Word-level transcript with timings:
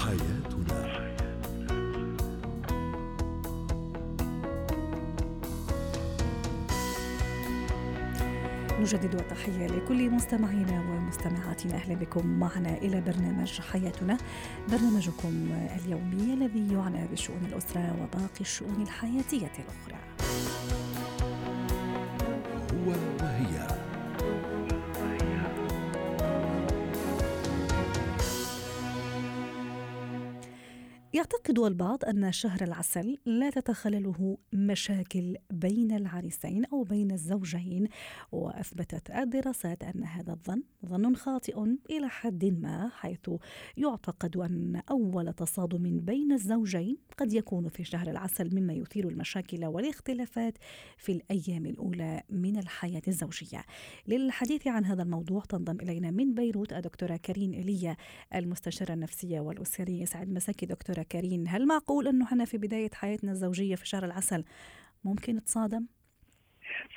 حياتنا. 0.00 1.00
نجدد 8.80 9.14
التحية 9.14 9.66
لكل 9.66 10.10
مستمعينا 10.10 10.80
ومستمعاتنا. 10.80 11.74
أهلا 11.74 11.94
بكم 11.94 12.26
معنا 12.26 12.78
إلى 12.78 13.00
برنامج 13.00 13.60
حياتنا. 13.60 14.16
برنامجكم 14.70 15.48
اليومي 15.84 16.34
الذي 16.34 16.72
يعنى 16.72 17.06
بشؤون 17.12 17.44
الأسرة 17.44 17.96
وباقي 18.02 18.40
الشؤون 18.40 18.82
الحياتية 18.82 19.52
الأخرى. 19.58 20.00
هو 22.72 22.94
يعتقد 31.12 31.58
البعض 31.58 32.04
أن 32.04 32.32
شهر 32.32 32.62
العسل 32.62 33.18
لا 33.26 33.50
تتخلله 33.50 34.38
مشاكل 34.52 35.36
بين 35.50 35.92
العريسين 35.92 36.64
أو 36.64 36.82
بين 36.82 37.10
الزوجين 37.12 37.88
وأثبتت 38.32 39.10
الدراسات 39.10 39.84
أن 39.84 40.04
هذا 40.04 40.32
الظن 40.32 40.62
ظن 40.86 41.14
خاطئ 41.16 41.62
إلى 41.90 42.08
حد 42.08 42.44
ما 42.44 42.88
حيث 42.88 43.30
يعتقد 43.76 44.36
أن 44.36 44.82
أول 44.90 45.32
تصادم 45.32 46.00
بين 46.00 46.32
الزوجين 46.32 46.96
قد 47.18 47.32
يكون 47.32 47.68
في 47.68 47.84
شهر 47.84 48.10
العسل 48.10 48.60
مما 48.60 48.72
يثير 48.72 49.08
المشاكل 49.08 49.66
والاختلافات 49.66 50.58
في 50.96 51.12
الأيام 51.12 51.66
الأولى 51.66 52.22
من 52.30 52.58
الحياة 52.58 53.02
الزوجية. 53.08 53.64
للحديث 54.08 54.66
عن 54.66 54.84
هذا 54.84 55.02
الموضوع 55.02 55.42
تنضم 55.48 55.80
إلينا 55.80 56.10
من 56.10 56.34
بيروت 56.34 56.72
الدكتورة 56.72 57.16
كريم 57.16 57.52
إيليا 57.52 57.96
المستشارة 58.34 58.92
النفسية 58.92 59.40
والأسرية. 59.40 60.04
سعد 60.04 60.28
مساكي 60.28 60.66
دكتورة 60.66 60.99
كريم. 61.02 61.44
هل 61.48 61.66
معقول 61.66 62.08
أنه 62.08 62.24
إحنا 62.24 62.44
في 62.44 62.58
بداية 62.58 62.90
حياتنا 62.94 63.32
الزوجية 63.32 63.74
في 63.74 63.88
شهر 63.88 64.04
العسل 64.04 64.44
ممكن 65.04 65.36
نتصادم؟ 65.36 65.86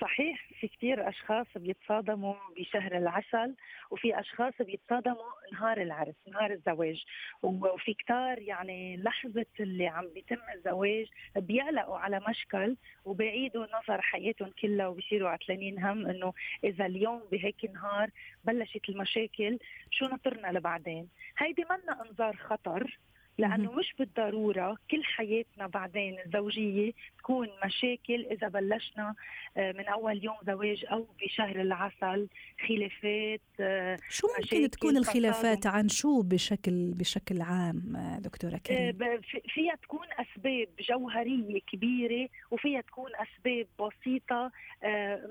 صحيح 0.02 0.48
في 0.60 0.68
كثير 0.68 1.10
أشخاص 1.10 1.48
بيتصادموا 1.56 2.36
بشهر 2.58 2.98
العسل 2.98 3.56
وفي 3.92 4.20
أشخاص 4.20 4.54
بيتصادموا 4.60 5.32
نهار 5.54 5.82
العرس 5.82 6.16
نهار 6.28 6.52
الزواج. 6.52 7.04
وفي 7.44 7.94
كتار 7.94 8.40
يعني 8.40 8.98
لحظة 8.98 9.46
اللي 9.60 9.88
عم 9.88 10.08
بيتم 10.14 10.42
الزواج 10.56 11.06
بيقلقوا 11.36 11.98
على 11.98 12.22
مشكل 12.30 12.78
وبيعيدوا 13.06 13.66
نظر 13.66 14.02
حياتهم 14.02 14.52
كلها 14.62 14.88
وبيصيروا 14.88 15.30
عتلانين 15.30 15.80
هم 15.80 16.06
إنه 16.06 16.34
إذا 16.64 16.86
اليوم 16.86 17.22
بهيك 17.32 17.66
نهار 17.74 18.10
بلشت 18.44 18.90
المشاكل 18.90 19.60
شو 19.92 20.06
نطرنا 20.06 20.48
لبعدين؟ 20.58 21.10
هيدي 21.38 21.64
منا 21.70 22.02
انذار 22.02 22.36
خطر. 22.36 23.00
لأنه 23.38 23.72
مش 23.72 23.94
بالضرورة 24.00 24.78
كل 24.92 25.04
حياتنا 25.04 25.68
بعدين 25.68 26.18
الزوجية 26.26 26.92
تكون 27.18 27.50
مشاكل 27.66 28.26
إذا 28.32 28.48
بلشنا 28.48 29.16
آه، 29.58 29.72
من 29.72 29.86
أول 29.86 30.24
يوم 30.24 30.36
زواج 30.48 30.86
أو 30.92 31.08
بشهر 31.22 31.62
العسل 31.62 32.28
خلافات 32.68 33.42
آه، 33.60 33.98
شو 34.10 34.28
ممكن 34.40 34.70
تكون 34.70 34.98
الخلافات 34.98 35.68
عن 35.68 35.90
شو 35.90 36.22
بشكل 36.22 36.92
بشكل 36.94 37.42
عام 37.42 37.96
آه، 37.96 38.20
دكتورة 38.20 38.58
كريم؟ 38.58 38.98
فيها 39.48 39.76
تكون 39.76 40.08
أسباب 40.20 40.68
جوهرية 40.90 41.60
كبيرة 41.72 42.30
وفيها 42.52 42.82
تكون 42.82 43.12
أسباب 43.16 43.68
بسيطة 43.80 44.52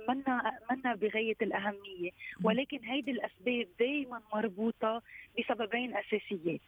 منا 0.09 0.59
منا 0.71 0.95
بغاية 0.95 1.37
الأهمية. 1.43 2.11
ولكن 2.45 2.85
هيدي 2.85 3.11
الأسباب 3.11 3.67
دائما 3.81 4.23
مربوطة 4.35 5.03
بسببين 5.39 5.97
أساسيات. 5.97 6.61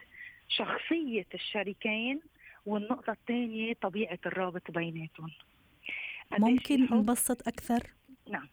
شخصية 0.47 1.27
الشريكين 1.33 2.21
والنقطة 2.65 3.11
الثانية 3.11 3.73
طبيعة 3.81 4.19
الرابط 4.25 4.71
بيناتهم 4.71 5.31
ممكن 6.39 6.87
نبسط 6.91 7.47
أكثر؟ 7.47 7.93
نعم 8.29 8.49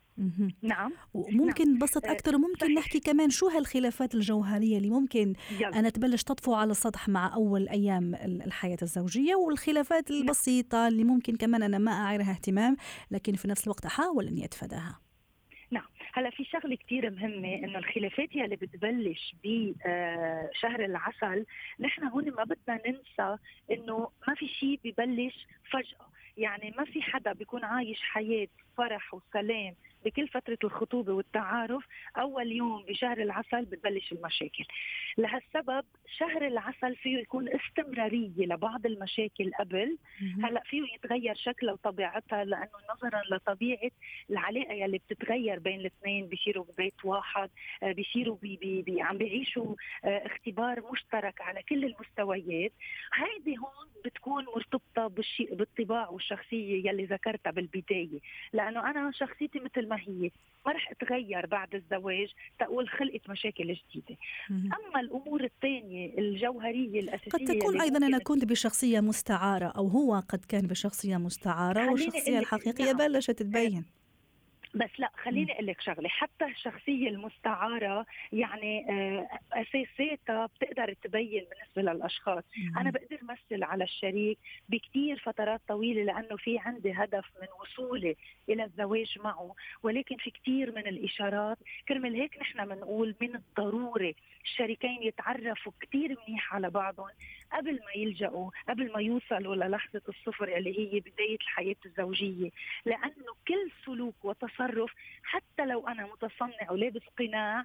نعم 0.63 0.93
وممكن 1.15 1.65
نعم. 1.65 1.77
نبسط 1.77 2.07
آه، 2.07 2.13
أكثر 2.13 2.37
وممكن 2.37 2.75
نحكي 2.75 3.01
كمان 3.01 3.31
شو 3.31 3.49
هالخلافات 3.49 4.15
الجوهرية 4.15 4.79
اللي 4.79 4.91
ممكن 4.91 5.35
يلا. 5.51 5.79
أنا 5.79 5.89
تبلش 5.89 6.23
تطفو 6.23 6.55
على 6.55 6.71
السطح 6.71 7.09
مع 7.09 7.35
أول 7.35 7.69
أيام 7.69 8.15
الحياة 8.15 8.77
الزوجية 8.83 9.35
والخلافات 9.35 10.11
نعم. 10.11 10.21
البسيطة 10.21 10.89
اللي 10.89 11.05
ممكن 11.05 11.37
كمان 11.37 11.63
أنا 11.63 11.79
ما 11.79 11.93
اعيرها 11.93 12.31
اهتمام 12.31 12.77
لكن 13.11 13.33
في 13.33 13.49
نفس 13.49 13.65
الوقت 13.65 13.87
أحاول 13.87 14.27
أني 14.27 14.45
أتفاداها 14.45 14.81
نعم 14.81 15.12
هلا 16.13 16.31
في 16.31 16.45
شغلة 16.45 16.77
كثير 16.77 17.11
مهمة 17.11 17.55
إنه 17.55 17.79
الخلافات 17.79 18.37
يلي 18.37 18.57
بتبلش 18.57 19.35
بشهر 19.45 20.83
آه، 20.83 20.87
العسل 20.87 21.47
نحن 21.81 22.05
هون 22.05 22.31
ما 22.31 22.45
بدنا 22.45 22.81
ننسى 22.87 23.37
إنه 23.71 24.11
ما 24.29 24.35
في 24.35 24.49
شيء 24.49 24.81
ببلش 24.85 25.47
فجأة. 25.71 26.13
يعني 26.37 26.75
ما 26.79 26.85
في 26.85 27.03
حدا 27.03 27.33
بيكون 27.33 27.65
عايش 27.65 28.03
حياة 28.03 28.49
فرح 28.77 29.15
وسلام 29.15 29.75
بكل 30.05 30.29
فترة 30.29 30.59
الخطوبة 30.65 31.13
والتعارف 31.13 31.87
أول 32.19 32.53
يوم 32.53 32.83
بشهر 32.83 33.19
العسل 33.23 33.65
بتبلش 33.65 34.13
المشاكل. 34.13 34.65
لهالسبب 35.19 35.85
شهر 36.19 36.47
العسل 36.47 36.97
فيه 36.97 37.19
يكون 37.19 37.49
استمرارية 37.49 38.47
لبعض 38.47 38.87
المشاكل 38.87 39.51
قبل. 39.59 39.99
هلأ 40.45 40.63
فيه 40.65 40.83
يتغير 40.95 41.35
شكلها 41.35 41.73
وطبيعتها 41.73 42.45
لأنه 42.45 42.71
نظرا 42.95 43.23
لطبيعة 43.31 43.91
العلاقة 44.31 44.73
يلي 44.73 44.99
بتتغير 44.99 45.59
بين 45.59 45.81
الاثنين. 45.81 46.27
بيصيروا 46.27 46.65
ببيت 46.65 47.05
واحد 47.05 47.51
آه، 47.83 47.93
بيصيروا 47.93 48.37
بي 48.43 48.57
بي 48.57 48.83
بي 48.83 49.03
عم 49.03 49.19
بيعيشوا 49.19 49.75
آه، 50.05 50.27
اختبار 50.27 50.83
مشترك 50.93 51.41
على 51.41 51.63
كل 51.63 51.85
المستويات. 51.85 52.73
هيدي 53.15 53.59
هون 53.59 53.93
بتكون 54.05 54.45
مرتبطة 54.45 55.07
بالشيء 55.07 55.55
بالطباع 55.55 56.09
والشخصية 56.09 56.89
يلي 56.89 57.05
ذكرتها 57.05 57.51
بالبداية. 57.51 58.21
لأنه 58.53 58.91
أنا 58.91 59.11
شخصيتي 59.13 59.61
مثل 59.61 59.89
ما 59.93 59.99
هي 60.01 60.31
ما 60.67 60.73
رح 60.73 60.91
اتغير 60.91 61.47
بعد 61.47 61.75
الزواج 61.75 62.29
تقول 62.59 62.89
خلقت 62.89 63.31
مشاكل 63.31 63.65
جديدة. 63.65 64.17
أما 64.51 65.01
الأمور 65.01 65.45
الثانية 65.45 66.19
الجوهرية 66.19 67.01
الأساسية 67.01 67.31
قد 67.31 67.45
تكون 67.45 67.81
أيضا 67.81 68.07
أنا 68.07 68.19
كنت 68.19 68.45
بشخصية 68.45 69.01
مستعارة 69.01 69.67
أو 69.67 69.89
هو 69.89 70.23
قد 70.29 70.45
كان 70.45 70.67
بشخصية 70.67 71.17
مستعارة 71.17 71.91
والشخصية 71.91 72.39
الحقيقية 72.39 72.93
نعم. 72.93 72.97
بلشت 72.97 73.43
تبين. 73.43 73.85
بس 74.75 74.91
لا 74.99 75.11
خليني 75.17 75.53
أقول 75.53 75.67
لك 75.67 75.81
شغلة. 75.81 76.09
حتى 76.09 76.45
الشخصية 76.45 77.09
المستعارة 77.09 78.07
يعني 78.33 78.91
آه، 78.91 79.29
اساساتها 79.53 80.47
بتقدر 80.47 80.93
تبين 80.93 81.45
بالنسبة 81.51 81.93
للأشخاص. 81.93 82.45
مم. 82.57 82.79
أنا 82.79 82.91
بقدر 82.91 83.19
مثل 83.23 83.63
على 83.65 83.85
الشريك 83.85 84.39
بكثير 84.69 85.19
فترات 85.19 85.61
طويلة 85.69 86.03
لأنه 86.03 86.37
في 86.37 86.59
عندي 86.59 86.93
هدف 86.93 87.25
من 87.43 87.49
وصولي 87.61 88.17
إلى 88.49 88.65
الزواج 88.65 89.19
معه 89.25 89.55
ولكن 89.83 90.17
في 90.17 90.31
كثير 90.31 90.73
من 90.73 90.87
الإشارات 90.87 91.59
كرمال 91.89 92.15
هيك 92.15 92.39
نحن 92.41 92.65
بنقول 92.69 93.15
من 93.21 93.35
الضروري 93.35 94.17
الشريكين 94.45 95.03
يتعرفوا 95.03 95.73
كثير 95.81 96.17
منيح 96.29 96.55
على 96.55 96.71
بعضهم. 96.71 97.09
قبل 97.53 97.73
ما 97.73 97.93
يلجأوا 97.97 98.51
قبل 98.69 98.93
ما 98.93 99.01
يوصلوا 99.01 99.55
للحظة 99.55 100.03
الصفر 100.09 100.57
اللي 100.57 100.79
هي 100.79 101.01
بداية 101.01 101.37
الحياة 101.41 101.77
الزوجية. 101.87 102.51
لأنه 102.87 103.33
كل 103.49 103.71
سلوك 103.87 104.25
وتصرف 104.25 104.93
حتى 105.23 105.67
لو 105.67 105.89
أنا 105.89 106.07
متصنع 106.07 106.71
ولابس 106.71 107.03
قناع 107.19 107.65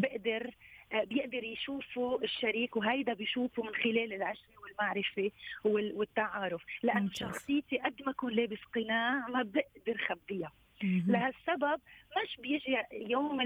بقدر 0.00 0.50
آه، 0.92 1.04
بيقدر 1.04 1.44
يشوفوا 1.44 2.22
الشريك 2.24 2.76
وهيدا 2.76 3.12
بيشوفوا 3.14 3.64
من 3.64 3.74
خلال 3.74 4.12
العشرة 4.12 4.52
والمعرفة 4.62 5.30
والتعارف. 5.64 6.62
لأن 6.82 7.10
شخصيتي 7.14 7.78
قد 7.78 8.02
ما 8.06 8.10
أكون 8.12 8.32
لابس 8.32 8.58
قناع 8.74 9.28
ما 9.28 9.42
بقدر 9.42 9.98
خبيها. 10.08 10.52
لهالسبب 10.82 11.80
مش 12.22 12.36
بيجي 12.38 12.76
يوم 12.92 13.40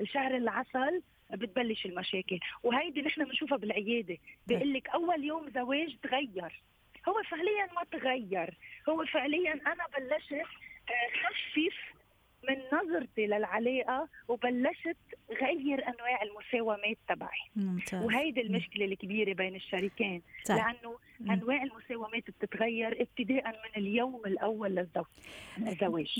الشهر 0.00 0.36
العسل 0.36 1.02
بتبلش 1.30 1.86
المشاكل. 1.86 2.38
وهيدي 2.62 3.02
نحن 3.02 3.24
بنشوفها 3.24 3.58
بالعيادة. 3.58 4.18
بيقول 4.46 4.72
لك 4.72 4.88
أول 4.88 5.24
يوم 5.24 5.50
زواج 5.50 5.96
تغير. 6.02 6.62
هو 7.08 7.22
فعليا 7.30 7.68
ما 7.76 7.98
تغير. 7.98 8.54
هو 8.88 9.04
فعليا 9.04 9.52
أنا 9.52 9.86
بلشت 9.98 10.32
آه، 10.32 11.10
خفف 11.22 11.99
من 12.48 12.78
نظرتي 12.78 13.26
للعلاقة 13.26 14.08
وبلشت 14.28 14.96
غير 15.30 15.88
أنواع 15.88 16.22
المساومات 16.22 16.98
تبعي 17.08 17.40
ممتاز. 17.56 18.04
وهيدي 18.04 18.40
المشكلة 18.40 18.84
الكبيرة 18.84 19.32
بين 19.34 19.54
الشريكين 19.54 20.22
طيب. 20.46 20.58
لأنه 20.58 20.98
مم. 21.20 21.30
أنواع 21.30 21.62
المساومات 21.62 22.22
بتتغير 22.30 23.02
ابتداء 23.02 23.48
من 23.48 23.82
اليوم 23.82 24.22
الأول 24.26 24.70
للزواج 24.70 25.06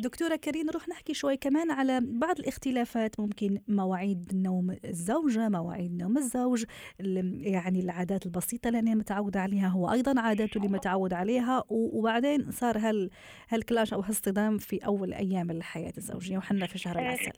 دكتورة 0.03 0.37
كريم 0.37 0.67
نروح 0.67 0.89
نحكي 0.89 1.15
شوي 1.15 1.37
كمان 1.37 1.71
على 1.71 2.01
بعض 2.03 2.39
الاختلافات 2.39 3.21
ممكن 3.21 3.59
مواعيد 3.69 4.31
نوم 4.35 4.77
الزوجة 4.85 5.49
مواعيد 5.49 6.03
نوم 6.03 6.19
الزوج 6.19 6.65
يعني 7.41 7.81
العادات 7.81 8.27
البسيطة 8.27 8.69
اللي 8.69 8.79
أنا 8.79 8.95
متعودة 8.95 9.41
عليها 9.41 9.69
هو 9.69 9.93
أيضا 9.93 10.21
عاداته 10.21 10.59
اللي 10.59 10.69
متعود 10.69 11.13
عليها 11.13 11.65
وبعدين 11.69 12.51
صار 12.51 12.79
هال 12.79 13.11
هالكلاش 13.49 13.93
أو 13.93 14.01
هالصدام 14.01 14.59
في 14.59 14.87
أول 14.87 15.13
أيام 15.13 15.51
الحياة 15.51 15.93
الزوجية 16.11 16.39
وحنا 16.39 16.67
في 16.67 16.79
شهر 16.79 16.99
العسل. 16.99 17.33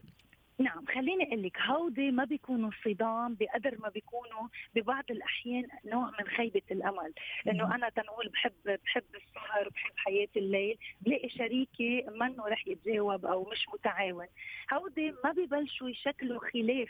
نعم 0.58 0.84
خليني 0.86 1.24
أقول 1.28 1.42
لك 1.42 1.60
هودي 1.60 2.10
ما 2.10 2.24
بيكونوا 2.24 2.70
صدام 2.84 3.34
بقدر 3.40 3.78
ما 3.80 3.88
بيكونوا 3.88 4.48
ببعض 4.74 5.04
الأحيان 5.10 5.66
نوع 5.84 6.10
من 6.20 6.26
خيبة 6.36 6.62
الأمل. 6.70 7.12
لأنه 7.46 7.74
أنا 7.74 7.88
تنقول 7.88 8.28
بحب 8.28 8.52
بحب 8.84 9.04
السهر 9.14 9.68
بحب 9.68 9.92
حياة 9.96 10.28
الليل 10.36 10.78
بلاقي 11.00 11.28
شريكي 11.28 12.06
منه 12.20 12.48
رح 12.48 12.68
يتجاوب 12.68 13.26
أو 13.26 13.50
مش 13.52 13.66
متعاون. 13.74 14.26
هودي 14.72 15.14
ما 15.24 15.32
ببلشوا 15.32 15.88
يشكلوا 15.88 16.40
خلاف 16.52 16.88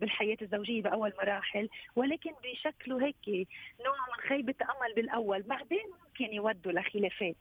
بالحياة 0.00 0.36
الزوجية 0.42 0.82
بأول 0.82 1.12
مراحل 1.22 1.68
ولكن 1.96 2.30
بشكله 2.44 3.06
هيك 3.06 3.48
نوع 3.86 3.96
من 4.08 4.28
خيبة 4.28 4.54
أمل 4.62 4.94
بالأول. 4.94 5.42
بعدين 5.42 5.86
ممكن 6.20 6.34
يودوا 6.34 6.72
لخلافات. 6.72 7.36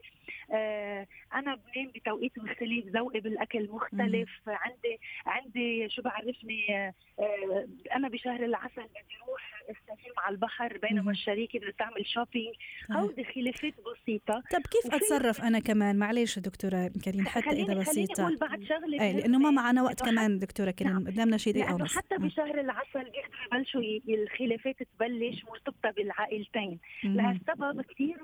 آه 0.52 1.08
أنا 1.34 1.56
بنام 1.56 1.92
بتوقيت 1.96 2.40
مختلف 2.40 2.86
ذوقي 2.86 3.20
بالأكل 3.20 3.70
مختلف. 3.70 4.30
مم. 4.48 4.54
عندي 4.54 5.00
عندي 5.26 5.90
شو 5.90 6.02
بعرفني 6.02 6.76
آه 7.20 7.68
أنا 7.96 8.10
بشهر 8.10 8.46
العسل 8.46 8.82
بدي 8.82 9.16
أروح 9.24 9.64
استجم 9.70 10.14
على 10.18 10.34
البحر 10.34 10.78
بينما 10.78 11.12
الشريكة 11.12 11.60
بدها 11.60 11.72
تعمل 11.72 12.06
شوبينج 12.06 12.56
هودي 12.92 13.24
خلافات 13.24 13.74
بسيطة. 13.74 14.44
طب 14.52 14.62
كيف 14.62 14.94
أتصرف 14.94 15.42
أنا 15.42 15.60
كمان؟ 15.60 16.00
معلش 16.00 16.40
دكتورة 16.40 16.92
كريم 17.06 17.26
حتى 17.26 17.50
إذا 17.50 17.74
بسيطة. 17.74 18.24
خليني 18.24 18.38
بعد 18.38 18.64
شغلة 18.64 19.02
أي 19.02 19.14
لأنه 19.14 19.38
ما 19.38 19.52
معنا 19.52 19.84
وقت 19.84 20.06
كمان 20.06 20.40
دكتورة 20.40 20.72
كريم 20.72 20.92
نعم. 20.92 21.08
قدامنا 21.08 21.38
شيء 21.38 21.54
دقيقة 21.54 21.76
ونص 21.76 21.98
حتى 21.98 22.18
بشهر 22.18 22.60
العسل 22.60 23.04
بيقدروا 23.04 23.54
يبلشوا 23.54 23.82
الخلافات 24.08 24.84
تبلش 24.84 25.46
مرتبطة 25.46 25.92
بالعائلتين. 25.92 26.80
لهالسبب 27.04 27.82
كثير 27.82 28.18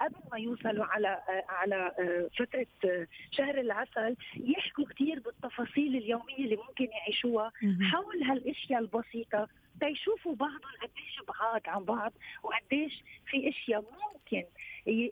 قبل 0.00 0.16
ما 0.32 0.38
يوصلوا 0.38 0.84
على 0.84 1.22
على 1.48 1.92
فترة 2.38 2.66
شهر 3.30 3.60
العسل 3.60 4.16
يحكوا 4.36 4.84
كثير 4.84 5.20
بالتفاصيل 5.20 5.96
اليومية 5.96 6.38
اللي 6.38 6.56
ممكن 6.56 6.84
يعيشوها 6.84 7.52
حول 7.92 8.22
هالأشياء 8.22 8.80
البسيطة. 8.80 9.48
تيشوفوا 9.80 10.34
بعضهم 10.34 10.72
قديش 10.82 11.20
بعاد 11.28 11.68
عن 11.68 11.84
بعض 11.84 12.12
وقديش 12.42 13.02
في 13.26 13.48
أشياء 13.48 13.80
ممكن 14.14 14.44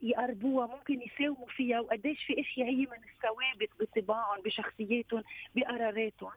يقربوها 0.02 0.66
ممكن 0.66 1.02
يساوموا 1.02 1.46
فيها 1.48 1.80
وقديش 1.80 2.24
في 2.24 2.40
أشياء 2.40 2.68
هي 2.68 2.76
من 2.86 2.98
الثوابت 3.14 3.70
بطباعهم 3.80 4.42
بشخصياتهم 4.42 5.22
بقراراتهم. 5.54 6.30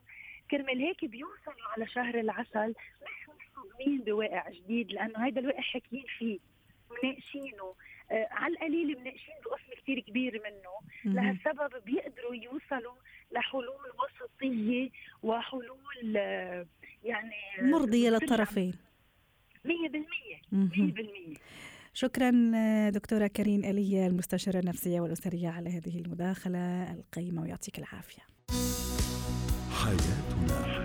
كرمال 0.51 0.79
هيك 0.81 1.05
بيوصلوا 1.05 1.67
على 1.75 1.87
شهر 1.87 2.19
العسل 2.19 2.69
مش 3.01 3.29
مصدومين 3.29 4.01
بواقع 4.01 4.49
جديد 4.49 4.91
لأنه 4.91 5.25
هيدا 5.25 5.41
الواقع 5.41 5.61
حاكيين 5.61 6.05
فيه 6.17 6.39
مناقشينه. 6.91 7.63
آه 7.63 7.75
على 8.11 8.53
القليل 8.53 8.99
مناقشين 8.99 9.33
بقسم 9.45 9.81
كثير 9.81 9.99
كبير 9.99 10.41
منه 10.45 11.13
لهالسبب 11.15 11.83
بيقدروا 11.85 12.35
يوصلوا 12.35 12.95
لحلول 13.31 13.65
وسطية 13.99 14.89
وحلول 15.23 16.17
آه 16.17 16.65
يعني 17.03 17.35
مرضية 17.61 18.09
للطرفين. 18.09 18.73
100% 19.65 19.69
100% 21.35 21.37
شكرا 21.93 22.31
دكتورة 22.89 23.27
كريم 23.27 23.63
آلية 23.63 24.07
المستشارة 24.07 24.59
النفسية 24.59 24.99
والأسرية 24.99 25.49
على 25.49 25.69
هذه 25.69 25.99
المداخلة 25.99 26.93
القيمة 26.93 27.41
ويعطيك 27.41 27.79
العافية. 27.79 28.21
حياتنا. 29.71 30.76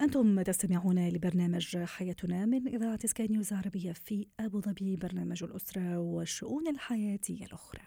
أنتم 0.00 0.42
تستمعون 0.42 1.08
لبرنامج 1.08 1.76
حياتنا 1.76 2.46
من 2.46 2.68
إذاعة 2.68 3.06
سكاي 3.06 3.26
نيوز 3.26 3.52
عربية 3.52 3.92
في 3.92 4.26
أبو 4.40 4.60
ظبي 4.60 4.96
برنامج 4.96 5.44
الأسرة 5.44 5.98
والشؤون 5.98 6.68
الحياتية 6.68 7.44
الأخرى. 7.44 7.82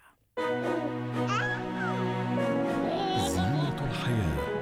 زينة 3.27 3.89
الحياة. 3.89 4.52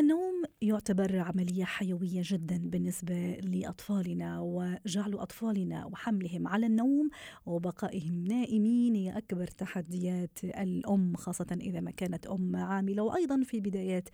النوم 0.00 0.42
يعتبر 0.62 1.18
عملية 1.18 1.64
حيوية 1.64 2.22
جدا 2.24 2.58
بالنسبة 2.64 3.32
لأطفالنا 3.34 4.40
وجعل 4.40 5.14
أطفالنا 5.14 5.86
وحملهم 5.86 6.48
على 6.48 6.66
النوم 6.66 7.10
وبقائهم 7.46 8.24
نائمين. 8.24 8.94
هي 8.94 9.18
أكبر 9.18 9.46
تحديات 9.46 10.38
الأم 10.44 11.16
خاصة 11.16 11.58
إذا 11.60 11.80
ما 11.80 11.90
كانت 11.90 12.26
أم 12.26 12.56
عاملة. 12.56 13.02
وأيضا 13.02 13.42
في 13.42 13.60
بدايات 13.60 14.08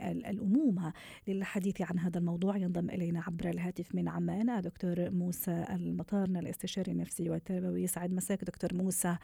الأمومة 0.00 0.92
للحديث 1.28 1.82
عن 1.82 1.98
هذا 1.98 2.18
الموضوع 2.18 2.56
ينضم 2.56 2.90
إلينا 2.90 3.22
عبر 3.26 3.48
الهاتف 3.48 3.94
من 3.94 4.08
عمان 4.08 4.60
دكتور 4.60 5.10
موسى 5.10 5.66
المطارنة 5.70 6.38
الأستشاري 6.38 6.92
النفسي 6.92 7.30
والتربوي. 7.30 7.82
يسعد 7.82 8.12
مساك 8.12 8.44
دكتور 8.44 8.74
موسى. 8.74 9.16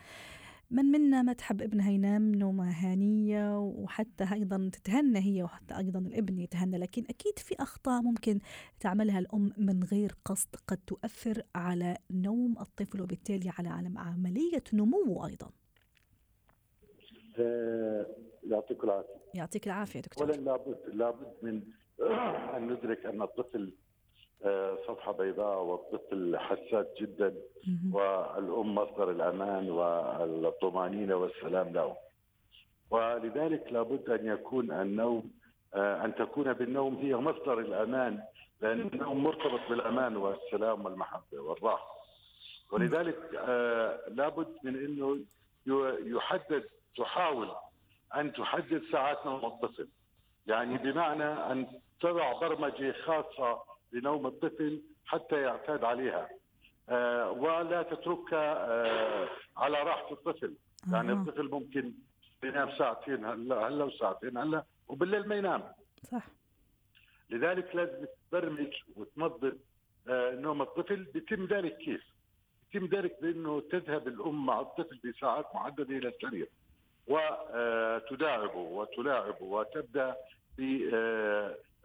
من 0.73 0.85
منا 0.85 1.23
ما 1.23 1.33
تحب 1.33 1.63
ابنها 1.63 1.91
ينام 1.91 2.35
نومة 2.35 2.71
هانية 2.71 3.59
وحتى 3.59 4.25
أيضا 4.33 4.71
تتهنى 4.73 5.19
هي 5.19 5.43
وحتى 5.43 5.77
أيضا 5.79 5.99
الابن 5.99 6.39
يتهنى. 6.39 6.79
لكن 6.79 7.05
أكيد 7.11 7.39
في 7.39 7.55
أخطاء 7.61 8.03
ممكن 8.03 8.39
تعملها 8.81 9.19
الأم 9.19 9.53
من 9.57 9.85
غير 9.85 10.13
قصد 10.25 10.49
قد 10.69 10.79
تؤثر 10.87 11.43
على 11.55 11.97
نوم 12.11 12.59
الطفل 12.61 13.03
وبالتالي 13.03 13.51
على 13.59 13.69
عملية 13.97 14.65
نموه 14.73 15.27
أيضا. 15.27 15.51
آه، 17.39 18.07
يعطيك 18.43 18.85
العافية. 18.85 19.21
يعطيك 19.35 19.67
العافية 19.67 20.01
دكتور. 20.01 20.27
أولا 20.27 20.41
لابد 20.41 20.79
لابد 20.93 21.33
من 21.43 21.63
أن 22.57 22.73
ندرك 22.73 23.07
أن 23.07 23.23
الطفل 23.23 23.75
صفحة 24.87 25.13
بيضاء 25.13 25.63
والطفل 25.63 26.39
حساس 26.39 26.87
جدا 27.01 27.35
والأم 27.93 28.75
مصدر 28.75 29.11
الأمان 29.11 29.71
والطمأنينة 29.71 31.15
والسلام 31.17 31.69
له. 31.69 31.97
ولذلك 32.91 33.73
لابد 33.73 34.11
أن 34.11 34.27
يكون 34.27 34.71
النوم 34.71 35.31
آه، 35.75 36.05
أن 36.05 36.15
تكون 36.15 36.53
بالنوم 36.53 36.97
هي 36.97 37.17
مصدر 37.17 37.59
الأمان 37.59 38.23
لأن 38.61 38.81
النوم 38.81 39.25
مرتبط 39.25 39.61
بالأمان 39.69 40.17
والسلام 40.17 40.85
والمحبة 40.85 41.39
والراحة. 41.41 41.87
ولذلك 42.73 43.19
آه، 43.35 43.99
لابد 44.09 44.57
من 44.63 44.77
أنه 44.77 45.19
يحدد 46.17 46.65
تحاول 46.97 47.49
أن 48.17 48.33
تحدد 48.33 48.83
ساعات 48.93 49.27
نوم 49.27 49.45
الطفل. 49.45 49.89
يعني 50.47 50.79
بمعنى 50.79 51.25
أن 51.25 51.67
تضع 52.01 52.33
برمجة 52.41 52.93
خاصة 52.93 53.72
لنوم 53.93 54.27
الطفل 54.27 54.83
حتى 55.07 55.41
يعتاد 55.41 55.85
عليها. 55.85 56.29
آه 56.89 57.31
ولا 57.31 57.83
تتركها 57.83 58.71
آه 58.71 59.29
على 59.57 59.83
راحة 59.83 60.13
الطفل. 60.13 60.55
يعني. 60.93 61.13
الطفل 61.13 61.49
ممكن 61.51 61.93
ينام 62.45 62.71
ساعتين 62.79 63.25
هلا 63.25 63.69
هلا 63.69 63.85
وساعتين 63.85 64.37
هلا 64.37 64.65
وبالليل 64.89 65.29
ما 65.29 65.35
ينام. 65.35 65.63
صح. 66.11 66.27
لذلك 67.31 67.77
لازم 67.77 68.07
تبرمج 68.31 68.75
وتنظم 68.97 69.53
آه 70.09 70.31
نوم 70.31 70.63
الطفل. 70.63 71.05
بيتم 71.05 71.45
ذلك 71.47 71.77
كيف؟ 71.77 72.13
يتم 72.75 72.87
ذلك 72.87 73.17
بأنه 73.23 73.61
تذهب 73.61 74.09
الأم 74.09 74.47
مع 74.47 74.61
الطفل 74.61 75.01
بساعات 75.05 75.47
محدده 75.55 75.97
إلى 75.97 76.09
السرير 76.09 76.49
وتداعبه 77.07 78.57
وتلاعبه 78.59 79.43
وتبدأ 79.45 80.17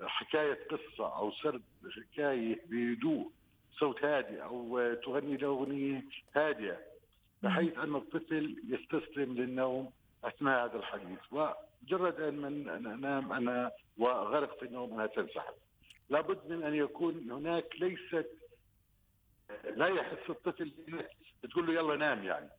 حكاية 0.01 0.59
قصة 0.71 1.17
أو 1.17 1.31
سرد 1.31 1.61
حكاية 1.95 2.61
بهدوء 2.69 3.31
صوت 3.79 4.03
هادئ 4.03 4.43
أو 4.43 4.93
تغني 4.93 5.37
له 5.37 5.47
أغنية 5.47 6.05
هادئة 6.35 6.77
بحيث 7.43 7.77
أن 7.77 7.95
الطفل 7.95 8.55
يستسلم 8.67 9.33
للنوم 9.33 9.91
أثناء 10.23 10.65
هذا 10.65 10.75
الحديث. 10.75 11.19
ومجرد 11.31 12.21
أن 12.21 12.35
من 12.35 12.69
أنام 12.69 13.33
أنا 13.33 13.71
وغرق 13.97 14.59
في 14.59 14.65
النوم 14.65 14.93
أنا 14.93 15.07
تنسحب. 15.07 15.53
لابد 16.09 16.51
من 16.51 16.63
أن 16.63 16.73
يكون 16.75 17.31
هناك 17.31 17.75
ليست 17.79 18.27
لا 19.75 19.87
يحس 19.87 20.29
الطفل 20.29 20.71
تقول 21.51 21.67
له 21.67 21.73
يلا 21.73 21.95
نام 21.95 22.23
يعني. 22.23 22.49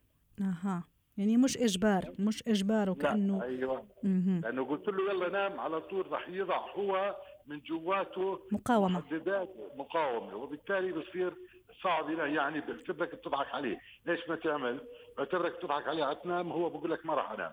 أها. 0.41 0.83
يعني 1.19 1.37
مش 1.37 1.57
إجبار 1.59 2.15
مش 2.19 2.43
إجبار 2.49 2.91
وكأنه 2.91 3.43
أيوه 3.43 3.85
مه. 4.03 4.41
لأنه 4.41 4.65
قلت 4.65 4.89
له 4.89 5.11
يلا 5.13 5.29
نام 5.29 5.61
على 5.61 5.81
طول 5.81 6.13
راح 6.13 6.29
يضع 6.29 6.71
هو 6.75 7.17
من 7.47 7.61
جواته 7.61 8.41
مقاومة 8.53 8.99
محددات 8.99 9.49
مقاومة 9.77 10.35
وبالتالي 10.35 10.93
بصير 10.93 11.35
صعب 11.83 12.11
يعني 12.11 12.61
بيعتبرك 12.61 13.15
بتضحك 13.15 13.55
عليه، 13.55 13.81
ليش 14.07 14.21
ما 14.29 14.37
تعمل؟ 14.37 14.81
بيعتبرك 15.17 15.57
بتضحك 15.59 15.89
عليه 15.89 16.13
تنام 16.13 16.53
هو 16.53 16.69
بقول 16.71 16.91
لك 16.91 17.07
ما 17.07 17.15
راح 17.15 17.31
أنام. 17.33 17.53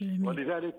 جميل. 0.00 0.28
ولذلك 0.28 0.74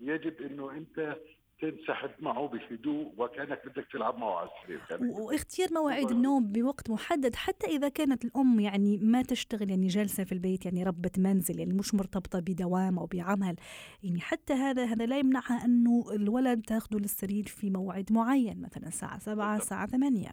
يجب 0.00 0.40
إنه 0.42 0.70
أنت 0.70 1.16
تنسحب 1.60 2.10
معه 2.20 2.46
بهدوء 2.48 3.12
وكانك 3.18 3.66
بدك 3.66 3.86
تلعب 3.92 4.18
معه 4.18 4.36
على 4.36 4.48
السرير. 4.60 4.80
واختيار 5.00 5.68
مواعيد 5.72 6.10
النوم 6.10 6.52
بوقت 6.52 6.90
محدد 6.90 7.34
حتى 7.34 7.66
إذا 7.66 7.88
كانت 7.88 8.24
الأم 8.24 8.60
يعني 8.60 8.98
ما 8.98 9.22
تشتغل 9.22 9.70
يعني 9.70 9.86
جالسة 9.86 10.24
في 10.24 10.32
البيت 10.32 10.64
يعني 10.64 10.84
ربة 10.84 11.10
منزل 11.18 11.58
يعني 11.58 11.72
مش 11.72 11.94
مرتبطة 11.94 12.40
بدوام 12.40 12.98
أو 12.98 13.06
بعمل 13.06 13.56
يعني 14.02 14.20
حتى 14.20 14.52
هذا 14.52 14.84
هذا 14.84 15.06
لا 15.06 15.18
يمنعها 15.18 15.64
أنه 15.64 16.04
الولد 16.12 16.62
تاخذه 16.62 16.96
للسرير 16.96 17.44
في 17.44 17.70
موعد 17.70 18.12
معين 18.12 18.62
مثلا 18.62 18.86
الساعة 18.86 19.18
7 19.18 19.56
الساعة 19.56 19.86
8 19.86 20.28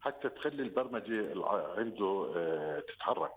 حتى 0.00 0.28
تخلي 0.28 0.62
البرمجة 0.62 1.44
عنده 1.78 2.32
آه، 2.36 2.80
تتحرك. 2.80 3.32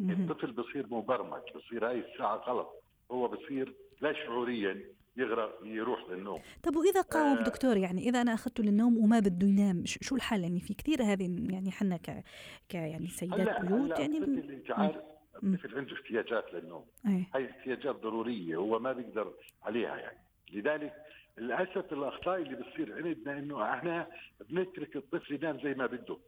الطفل 0.00 0.52
بصير 0.52 0.86
مبرمج 0.90 1.42
بصير 1.56 1.88
هاي 1.88 1.98
الساعة 1.98 2.36
غلط 2.36 2.82
هو 3.10 3.28
بصير 3.28 3.74
لا 4.00 4.12
شعوريا 4.12 4.84
يغرق 5.16 5.58
يروح 5.64 6.10
للنوم. 6.10 6.40
طب 6.62 6.76
وإذا 6.76 7.00
قاوم 7.00 7.38
آه. 7.38 7.42
دكتور 7.42 7.76
يعني 7.76 8.08
إذا 8.08 8.20
أنا 8.20 8.34
اخذته 8.34 8.62
للنوم 8.64 8.98
وما 8.98 9.20
بده 9.20 9.46
ينام 9.46 9.82
شو 9.86 10.16
الحل؟ 10.16 10.42
يعني 10.42 10.60
في 10.60 10.74
كثير 10.74 11.02
هذه 11.02 11.52
يعني 11.52 11.70
حنا 11.70 11.96
ك, 11.96 12.24
ك 12.68 12.74
يعني 12.74 13.08
سيدات 13.08 13.60
بيوت 13.60 13.98
يعني 13.98 14.18
انت 14.18 14.70
عارف 14.70 14.96
الطفل 15.42 15.78
عنده 15.78 15.94
احتياجات 15.94 16.54
للنوم. 16.54 16.84
أيه. 17.06 17.28
هاي 17.34 17.50
احتياجات 17.50 17.96
ضرورية 17.96 18.56
هو 18.56 18.78
ما 18.78 18.92
بيقدر 18.92 19.34
عليها 19.62 19.96
يعني. 19.96 20.18
لذلك 20.52 20.92
للاسف 21.38 21.92
الأخطاء 21.92 22.42
اللي 22.42 22.54
بتصير 22.56 22.96
عندنا 22.96 23.38
إنه 23.38 23.74
إحنا 23.74 24.06
بنترك 24.50 24.96
الطفل 24.96 25.34
ينام 25.34 25.60
زي 25.60 25.74
ما 25.74 25.86
بده. 25.86 26.18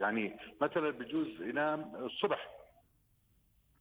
يعني 0.00 0.36
مثلا 0.60 0.90
بجوز 0.90 1.28
ينام 1.40 1.92
الصبح. 1.96 2.50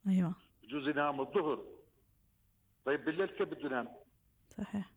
أيوه. 0.07 0.35
بجوز 0.63 0.87
ينام 0.87 1.21
الظهر. 1.21 1.76
طيب 2.87 3.05
بالليل 3.05 3.27
كيف 3.27 3.47
بده 3.47 3.65
ينام؟ 3.65 3.87
صحيح 4.49 4.91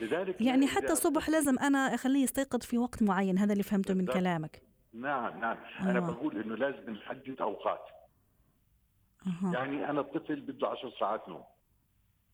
لذلك 0.00 0.40
يعني 0.40 0.66
حتى 0.66 0.92
الصبح 0.92 1.28
لازم 1.28 1.58
أنا 1.58 1.78
أخليه 1.78 2.22
يستيقظ 2.22 2.62
في 2.62 2.78
وقت 2.78 3.02
معين 3.02 3.38
هذا 3.38 3.52
اللي 3.52 3.62
فهمته 3.62 3.94
من 3.94 4.06
كلامك 4.06 4.62
نعم 4.92 5.40
نعم 5.40 5.56
أيوة. 5.80 5.90
أنا 5.90 6.00
بقول 6.00 6.40
إنه 6.40 6.54
لازم 6.54 6.90
نحدد 6.90 7.40
أوقات 7.40 7.80
أه. 9.26 9.52
يعني 9.54 9.90
أنا 9.90 10.00
الطفل 10.00 10.40
بده 10.40 10.68
10 10.68 10.92
ساعات 11.00 11.28
نوم 11.28 11.44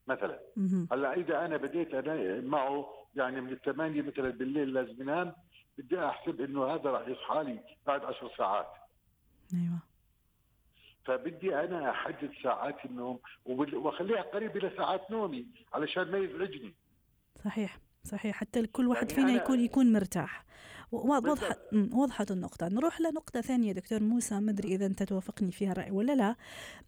مثلا 0.07 0.41
مه. 0.57 0.89
هلأ 0.93 1.15
إذا 1.15 1.45
أنا 1.45 1.57
بديت 1.57 1.95
أنا 1.95 2.41
معه 2.41 2.87
يعني 3.15 3.41
من 3.41 3.53
الثمانية 3.53 4.03
مثلا 4.03 4.31
بالليل 4.31 4.73
لازم 4.73 5.03
ينام 5.03 5.33
بدي 5.79 6.05
أحسب 6.05 6.41
إنه 6.41 6.67
هذا 6.67 6.91
راح 6.91 7.09
يصحى 7.09 7.45
لي 7.45 7.61
بعد 7.87 8.05
10 8.05 8.31
ساعات 8.39 8.73
أيوه 9.55 9.79
فبدي 11.07 11.55
أنا 11.55 11.91
أحدد 11.91 12.31
ساعات 12.43 12.85
النوم 12.85 13.19
وأخليها 13.47 14.23
قريب 14.23 14.57
إلى 14.57 14.73
ساعات 14.77 15.11
نومي 15.11 15.47
علشان 15.73 16.11
ما 16.11 16.19
يزعجني. 16.19 16.75
صحيح 17.45 17.79
صحيح. 18.05 18.37
حتى 18.37 18.67
كل 18.67 18.87
واحد 18.89 19.11
يعني 19.11 19.15
فينا 19.15 19.43
يكون 19.43 19.61
يكون 19.61 19.93
مرتاح. 19.93 20.45
وضحت 20.93 21.59
وضحت 21.93 22.31
النقطة. 22.31 22.69
نروح 22.69 23.01
لنقطة 23.01 23.41
ثانية 23.41 23.73
دكتور 23.73 24.03
موسى 24.03 24.41
ما 24.41 24.51
أدري 24.51 24.75
إذا 24.75 24.87
أنت 24.87 25.03
توافقني 25.03 25.53
فيها 25.53 25.73
الرأي 25.73 25.91
ولا 25.91 26.15
لا. 26.15 26.37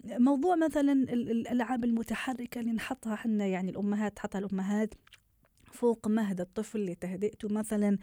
موضوع 0.05 0.57
مثلا 0.57 0.93
الألعاب 0.93 1.85
المتحركة 1.85 2.61
اللي 2.61 2.73
نحطها 2.73 3.15
إحنا 3.15 3.47
يعني 3.47 3.71
الأمهات 3.71 4.17
تحطها 4.17 4.39
الأمهات 4.39 4.95
فوق 5.73 6.09
مهد 6.09 6.41
الطفل 6.41 6.85
لتهدئته 6.85 7.49
مثلا 7.51 7.99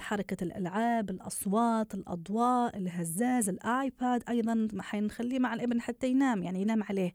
حركة 0.00 0.44
الألعاب 0.44 1.10
الأصوات 1.10 1.94
الأضواء 1.94 2.76
الهزاز 2.76 3.48
الآيباد 3.48 4.22
أيضا 4.28 4.68
حنخليه 4.80 5.38
مع 5.38 5.54
الإبن 5.54 5.80
حتى 5.80 6.10
ينام 6.10 6.42
يعني 6.42 6.62
ينام 6.62 6.82
عليه. 6.82 7.14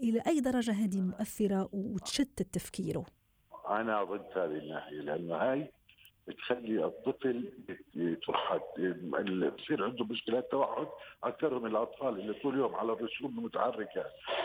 إلى 0.00 0.22
أي 0.26 0.40
درجة 0.40 0.72
هذه 0.72 1.00
مؤثرة 1.00 1.68
وتشتت 1.72 2.54
تفكيره؟ 2.54 3.06
أنا 3.68 4.04
ضد 4.04 4.38
هذه 4.38 4.58
الناحية 4.58 5.00
لأنه 5.00 5.34
هاي 5.34 5.70
بتخلي 6.28 6.84
الطفل 6.84 7.52
يتوحد 7.94 8.60
بصير 9.58 9.84
عنده 9.84 10.04
مشكلات 10.04 10.50
توحد 10.50 10.86
أكثر 11.24 11.58
من 11.58 11.70
الأطفال 11.70 12.20
اللي 12.20 12.32
طول 12.32 12.54
اليوم 12.54 12.74
على 12.74 12.92
الرسوم 12.92 13.38
المتحركه 13.38 14.04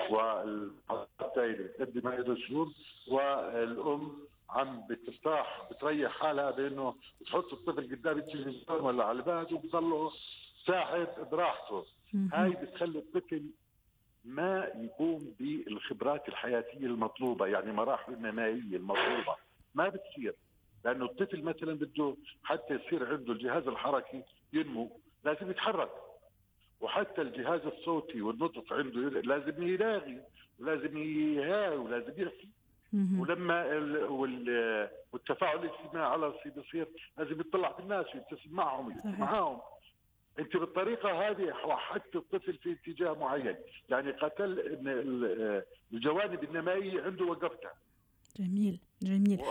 والتايل 0.10 1.64
بتقدم 1.64 2.08
هاي 2.08 2.18
الرسوم 2.18 2.74
والأم 3.08 4.29
عم 4.50 4.88
بترتاح 4.90 5.68
بتريح 5.72 6.12
حالها 6.12 6.52
بإنه 6.52 6.96
بتحط 7.22 7.54
الطفل 7.54 7.96
قدام 7.96 8.18
التلفزيون 8.18 8.82
ولا 8.82 9.04
على 9.04 9.18
الباب 9.20 9.54
وبضله 9.54 10.12
ساحب 10.66 11.08
براحته. 11.32 11.86
هاي 12.34 12.50
بتخلي 12.50 13.00
الطفل 13.00 13.44
ما 14.26 14.72
يقوم 14.76 15.36
بالخبرات 15.40 16.30
الحياتية 16.30 16.86
المطلوبة 16.86 17.48
يعني 17.48 17.72
مراحل 17.72 18.14
النمائية 18.14 18.78
المطلوبة. 18.78 19.36
ما 19.76 19.90
بتصير. 19.90 20.36
لأنه 20.86 21.06
الطفل 21.06 21.44
مثلا 21.44 21.74
بده 21.74 22.16
حتى 22.44 22.74
يصير 22.74 23.14
عنده 23.14 23.34
الجهاز 23.34 23.68
الحركي 23.68 24.24
ينمو 24.54 25.00
لازم 25.26 25.50
يتحرك. 25.52 25.92
وحتى 26.82 27.22
الجهاز 27.22 27.62
الصوتي 27.62 28.22
والنطق 28.22 28.74
عنده 28.74 29.00
لازم 29.22 29.64
يلاغي 29.64 30.22
ولازم 30.60 30.98
يهاوي 30.98 31.78
ولازم 31.78 32.14
يحكي. 32.18 32.50
ولما 32.94 33.66
والتفاعل 35.12 35.66
الاجتماعي 35.66 36.08
على 36.08 36.34
بصير 36.58 36.88
لازم 37.18 37.40
يطلع 37.40 37.74
في 37.74 37.80
الناس 37.80 38.06
يبتسم 38.16 38.52
معهم 38.52 39.02
معاهم. 39.06 39.62
انت 40.40 40.58
بالطريقة 40.58 41.30
هذه 41.30 41.54
وحدت 41.66 42.16
الطفل 42.16 42.58
في 42.58 42.72
اتجاه 42.72 43.14
معين. 43.14 43.56
يعني 43.90 44.12
قتل 44.12 44.60
الجوانب 45.94 46.44
النمائية 46.44 47.02
عنده 47.02 47.26
وقفتها. 47.26 47.74
جميل. 48.38 48.80
جميل. 49.04 49.42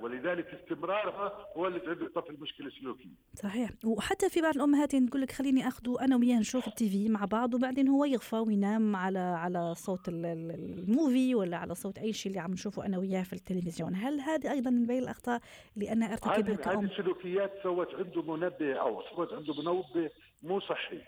ولذلك 0.00 0.46
استمرارها 0.46 1.46
هو 1.56 1.66
اللي 1.66 1.80
تعمل 1.80 2.02
الطفل 2.02 2.36
مشكله 2.40 2.70
سلوكيه 2.70 3.08
صحيح. 3.34 3.70
وحتى 3.84 4.30
في 4.30 4.40
بعض 4.42 4.54
الأمهات 4.54 4.96
تقول 4.96 5.22
لك 5.22 5.32
خليني 5.32 5.68
أخذه 5.68 5.96
أنا 6.00 6.16
وياه 6.16 6.38
نشوف 6.38 6.68
التي 6.68 6.90
في 6.90 7.08
مع 7.08 7.24
بعض 7.24 7.54
وبعدين 7.54 7.88
هو 7.88 8.04
يغفى 8.04 8.36
وينام 8.36 8.96
على 8.96 9.18
على 9.18 9.74
صوت 9.74 10.08
الموفي 10.08 11.34
ولا 11.34 11.56
على 11.56 11.74
صوت 11.74 11.98
أي 11.98 12.12
شيء 12.12 12.30
اللي 12.32 12.42
عم 12.42 12.52
نشوفه 12.52 12.86
أنا 12.86 12.98
وياه 12.98 13.22
في 13.22 13.32
التلفزيون. 13.32 13.94
هل 13.94 14.20
هذه 14.20 14.50
أيضا 14.52 14.70
من 14.70 14.86
بين 14.86 15.02
الأخطاء 15.02 15.40
اللي 15.76 15.92
أنا 15.92 16.12
أرتكبها 16.12 16.56
كأم؟ 16.56 16.78
هذه 16.78 16.90
السلوكيات 16.90 17.52
سوت 17.62 17.94
عنده 17.94 18.22
منبه 18.22 18.74
أو 18.74 19.02
سوت 19.02 19.32
عنده 19.32 19.54
منبه 19.54 20.10
مو 20.42 20.60
صحي. 20.60 21.00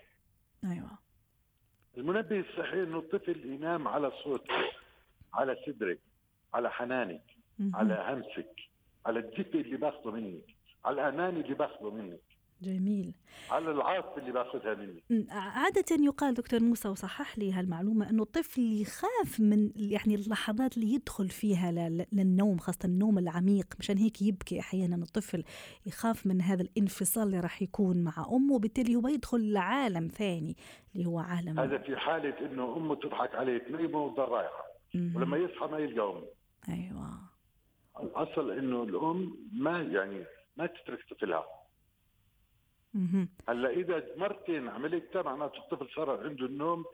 أيوه. 0.63 0.91
المنبه 1.97 2.39
الصحي 2.39 2.83
إنه 2.83 2.99
الطفل 2.99 3.45
ينام 3.45 3.87
على 3.87 4.11
صوتك 4.23 4.51
على 5.33 5.57
صدرك 5.67 5.99
على 6.53 6.71
حنانك. 6.71 7.40
على 7.73 8.05
همسك 8.09 8.55
على 9.05 9.19
الدفء 9.19 9.59
اللي 9.61 9.77
باخذه 9.77 10.11
منك 10.11 10.55
على 10.85 10.93
الأمان 10.93 11.41
اللي 11.41 11.53
باخذه 11.53 11.89
منك 11.89 12.21
جميل. 12.61 13.13
على 13.51 13.71
العاطفة 13.71 14.17
اللي 14.17 14.31
باخذها 14.31 14.73
مني 14.73 15.03
عادة 15.31 16.05
يقال 16.05 16.33
دكتور 16.33 16.59
موسى 16.63 16.89
وصحح 16.89 17.37
لي 17.37 17.53
هالمعلومة 17.53 18.09
أنه 18.09 18.23
الطفل 18.23 18.81
يخاف 18.81 19.39
من 19.39 19.71
يعني 19.75 20.15
اللحظات 20.15 20.77
اللي 20.77 20.93
يدخل 20.93 21.29
فيها 21.29 21.71
للنوم 22.13 22.57
خاصة 22.57 22.79
النوم 22.85 23.17
العميق 23.17 23.65
مشان 23.79 23.97
هيك 23.97 24.21
يبكي 24.21 24.59
أحيانا 24.59 24.95
الطفل 24.95 25.43
يخاف 25.85 26.27
من 26.27 26.41
هذا 26.41 26.61
الانفصال 26.61 27.23
اللي 27.23 27.39
راح 27.39 27.61
يكون 27.61 28.03
مع 28.03 28.27
أمه 28.31 28.53
وبالتالي 28.53 28.95
هو 28.95 29.07
يدخل 29.07 29.51
لعالم 29.51 30.07
ثاني 30.07 30.55
اللي 30.95 31.05
هو 31.05 31.19
عالم 31.19 31.59
هذا 31.59 31.77
في 31.77 31.97
حالة 31.97 32.45
أنه 32.45 32.77
أمه 32.77 32.95
تضحك 32.95 33.35
عليه 33.35 33.57
تنيمه 33.57 33.99
وتضل 34.03 34.23
رايحة 34.23 34.65
ولما 34.95 35.37
يصحى 35.37 35.67
ما 35.67 35.77
يلقى 35.79 36.09
أمه. 36.11 36.27
أيوة. 36.69 37.20
الأصل 38.03 38.51
إنه 38.51 38.83
الأم 38.83 39.37
ما 39.53 39.81
يعني 39.81 40.25
ما 40.57 40.65
تترك 40.65 40.99
طفلها. 41.09 41.45
هلأ 43.49 43.69
إذا 43.69 44.03
مرتين 44.17 44.67
عملتها 44.67 45.21
معناته 45.21 45.57
الطفل 45.57 45.87
صار 45.95 46.27
عنده 46.27 46.45
النوم 46.45 46.85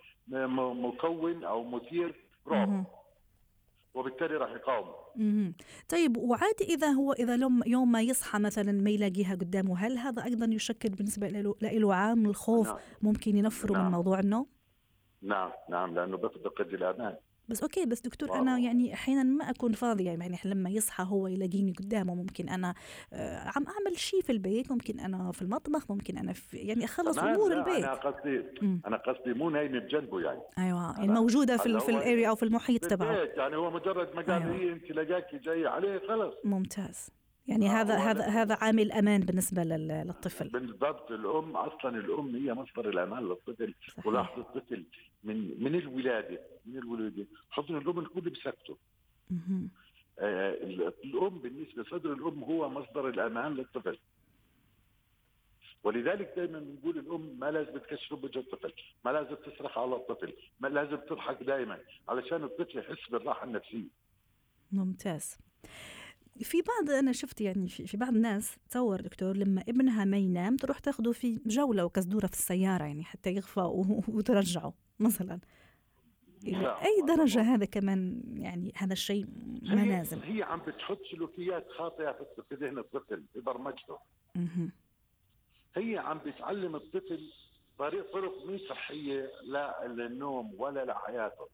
مكون 0.85 1.43
أو 1.43 1.63
مثير 1.63 2.15
رعب 2.47 2.85
وبالتالي 3.93 4.35
راح 4.37 4.51
يقاوم 4.51 4.93
طيب 5.89 6.17
وعادي 6.17 6.63
إذا 6.63 6.87
هو 6.87 7.13
إذا 7.13 7.37
لم 7.37 7.61
يوم 7.65 7.91
ما 7.91 8.01
يصحى 8.01 8.39
مثلا 8.39 8.71
ما 8.71 8.89
يلاقيها 8.89 9.35
قدامه 9.35 9.77
هل 9.77 9.97
هذا 9.97 10.23
أيضا 10.23 10.45
يشكل 10.45 10.89
بالنسبة 10.89 11.27
له 11.27 11.55
له 11.61 11.95
عامل 11.95 12.29
الخوف 12.29 12.67
نعم. 12.67 12.77
ممكن 13.01 13.37
ينفره 13.37 13.73
نعم. 13.73 13.85
من 13.85 13.91
موضوع 13.91 14.19
النوم؟ 14.19 14.45
نعم 15.21 15.51
نعم 15.69 15.95
لأنه 15.95 16.17
بفقد 16.17 16.73
الامان 16.73 17.15
بس 17.50 17.62
okay 17.62 17.86
بس 17.86 18.01
دكتور 18.01 18.32
wow. 18.31 18.41
أنا 18.42 18.60
يعني 18.60 18.94
أحيانا 18.94 19.24
ما 19.24 19.50
أكون 19.50 19.72
فاضية 19.72 20.06
يعني 20.06 20.38
لما 20.46 20.70
يصحى 20.70 21.06
هو 21.08 21.27
يلاقيني 21.27 21.72
قدامه 21.72 22.16
ممكن 22.16 22.50
أنا 22.50 22.74
آه 23.13 23.51
عم 23.56 23.66
أعمل 23.68 23.98
شيء 23.98 24.22
في 24.22 24.32
البيت 24.32 24.72
ممكن 24.72 25.00
أنا 25.00 25.32
في 25.32 25.42
المطبخ 25.42 25.92
ممكن 25.92 26.18
أنا 26.18 26.34
في 26.34 26.58
يعني 26.58 26.86
أخلص 26.86 27.18
أمور 27.18 27.54
البيت 27.54 27.84
أنا 27.84 27.94
قصدي 27.94 28.44
م. 28.62 28.80
أنا 28.88 28.98
قصدي 28.98 29.34
مو 29.34 29.50
نايمة 29.50 29.80
بجنبه 29.80 30.20
يعني 30.22 30.42
أيوه 30.58 31.00
يعني 31.00 31.13
موجودة 31.13 31.58
في 31.58 31.80
في 31.80 31.89
الاريا 31.89 32.30
أو 32.30 32.36
في 32.36 32.44
المحيط 32.44 32.86
تبعه 32.86 33.13
يعني 33.13 33.56
هو 33.56 33.72
مجرد 33.72 34.16
ما 34.16 34.22
قال 34.22 34.44
أيوة. 34.44 34.74
أنت 34.74 34.92
لقاكي 34.92 35.38
جاي 35.38 35.68
عليه 35.68 36.01
خلص 36.08 36.36
ممتاز 36.44 37.10
يعني 37.48 37.70
هذا 37.70 37.96
هذا 37.98 38.25
هذا 38.25 38.58
عامل 38.62 38.92
أمان 38.92 39.22
بالنسبة 39.22 39.63
للطفل. 39.63 40.50
بالضبط. 40.50 41.12
الأم 41.12 41.56
أصلا 41.56 41.98
الأم 41.98 42.36
هي 42.36 42.54
مصدر 42.54 42.89
الأمان 42.89 43.24
للطفل 43.24 43.74
ولاحظ 44.06 44.39
الطفل 44.39 44.86
من 45.24 45.63
من 45.63 45.75
الولادة 45.75 46.42
من 46.66 46.77
الولادة 46.77 47.27
حضن 47.50 47.77
الأم 47.77 48.00
الكل 48.00 48.22
بسكته. 48.22 48.77
آه، 50.20 50.54
الأم 51.04 51.39
بالنسبة 51.39 51.84
صدر 51.84 52.13
الأم 52.13 52.44
هو 52.44 52.70
مصدر 52.70 53.10
الأمان 53.10 53.54
للطفل. 53.54 53.98
ولذلك 55.84 56.34
دائما 56.36 56.60
بنقول 56.60 56.98
الأم 56.98 57.39
ما 57.39 57.51
لازم 57.51 57.77
تكشف 57.77 58.12
وجه 58.12 58.39
الطفل، 58.39 58.74
ما 59.06 59.10
لازم 59.10 59.36
تصرخ 59.36 59.77
على 59.77 59.96
الطفل، 59.96 60.34
ما 60.60 60.68
لازم 60.68 60.96
تضحك 60.96 61.44
دائما 61.44 61.80
علشان 62.10 62.44
الطفل 62.44 62.77
يحس 62.77 63.10
بالراحة 63.10 63.44
النفسية. 63.44 63.88
ممتاز. 64.72 65.38
في 66.44 66.62
بعض 66.62 66.89
أنا 66.89 67.12
شفت 67.12 67.41
يعني 67.41 67.67
في, 67.67 67.88
في 67.88 67.98
بعض 67.98 68.15
الناس 68.15 68.58
تصور 68.70 69.01
دكتور 69.01 69.38
لما 69.38 69.63
ابنها 69.70 70.06
ما 70.06 70.17
ينام 70.17 70.58
تروح 70.58 70.79
تاخده 70.79 71.12
في 71.12 71.39
جولة 71.46 71.86
وكزدورة 71.86 72.27
في 72.27 72.34
السيارة 72.34 72.84
يعني 72.84 73.03
حتى 73.03 73.32
يغفى 73.32 73.60
وترجعه 74.08 74.74
مثلا. 75.00 75.39
إلى 76.44 76.77
أي 76.82 77.01
درجة 77.08 77.41
هذا 77.41 77.65
كمان 77.65 78.22
يعني 78.38 78.74
هذا 78.75 78.94
الشيء 78.94 79.25
ما 79.62 79.86
لازم. 79.86 80.20
هي 80.20 80.44
عم 80.44 80.60
بتحط 80.60 81.00
سلوكيات 81.12 81.67
خاطئة 81.77 82.15
في 82.50 82.56
ذهن 82.56 82.77
الطفل 82.77 83.24
في 83.34 83.39
برمجته. 83.39 83.98
هي 85.75 85.98
عم 85.98 86.17
بتعلم 86.17 86.75
الطفل 86.75 87.32
طريق 87.79 88.13
طرق 88.13 88.46
مش 88.46 88.62
صحية 88.70 89.32
لا 89.44 89.88
للنوم 89.88 90.56
ولا 90.58 90.86
لحياته. 90.86 91.48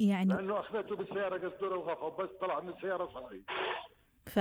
يعني 0.00 0.34
لأنه 0.34 0.60
أخذته 0.60 0.96
بالسيارة 0.96 1.48
قصدوره 1.48 1.78
وغفى 1.78 2.22
بس 2.22 2.28
طلع 2.40 2.60
من 2.60 2.68
السيارة 2.68 3.06
صحيح. 3.06 3.42
ف. 4.34 4.38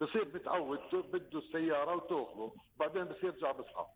بصير 0.00 0.34
متعود 0.34 0.78
بده 1.12 1.38
السيارة 1.38 1.96
وتأخذه 1.96 2.52
بعدين 2.80 3.04
بصير 3.04 3.24
يرجع 3.24 3.52
بصحى 3.52 3.86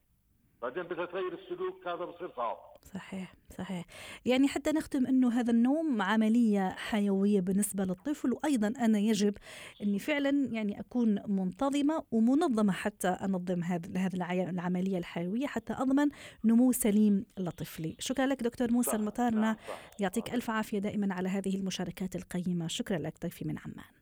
بعدين 0.63 0.83
بدها 0.83 1.07
تغير 1.07 1.33
السلوك 1.33 1.89
هذا 1.89 2.05
بصير 2.05 2.33
صعب. 2.37 2.57
صحيح 2.95 3.35
صحيح. 3.59 3.85
يعني 4.25 4.49
حتى 4.49 4.71
نختم 4.73 5.07
إنه 5.07 5.41
هذا 5.41 5.51
النوم 5.51 6.03
عملية 6.03 6.69
حيوية 6.69 7.41
بالنسبة 7.41 7.85
للطفل 7.85 8.33
وأيضا 8.33 8.67
أنا 8.69 8.99
يجب 8.99 9.35
إني 9.83 9.99
فعلا 9.99 10.49
يعني 10.53 10.81
أكون 10.81 11.23
منتظمة 11.27 12.05
ومنظمة 12.11 12.73
حتى 12.73 13.09
أنظم 13.09 13.63
هذه 13.63 14.51
العملية 14.51 14.99
الحيوية 14.99 15.47
حتى 15.47 15.73
أضمن 15.73 16.09
نمو 16.45 16.73
سليم 16.73 17.27
لطفلي. 17.39 17.97
شكرا 17.99 18.27
لك 18.27 18.43
دكتور 18.43 18.73
موسى 18.73 18.97
المطارنه 18.97 19.57
يعطيك 20.01 20.35
ألف 20.35 20.51
عافية 20.51 20.79
دائما 20.79 21.15
على 21.15 21.29
هذه 21.29 21.57
المشاركات 21.57 22.17
القيمة. 22.17 22.67
شكرا 22.67 22.99
لك 22.99 23.15
ضيفي 23.23 23.45
من 23.45 23.59
عمان. 23.59 23.96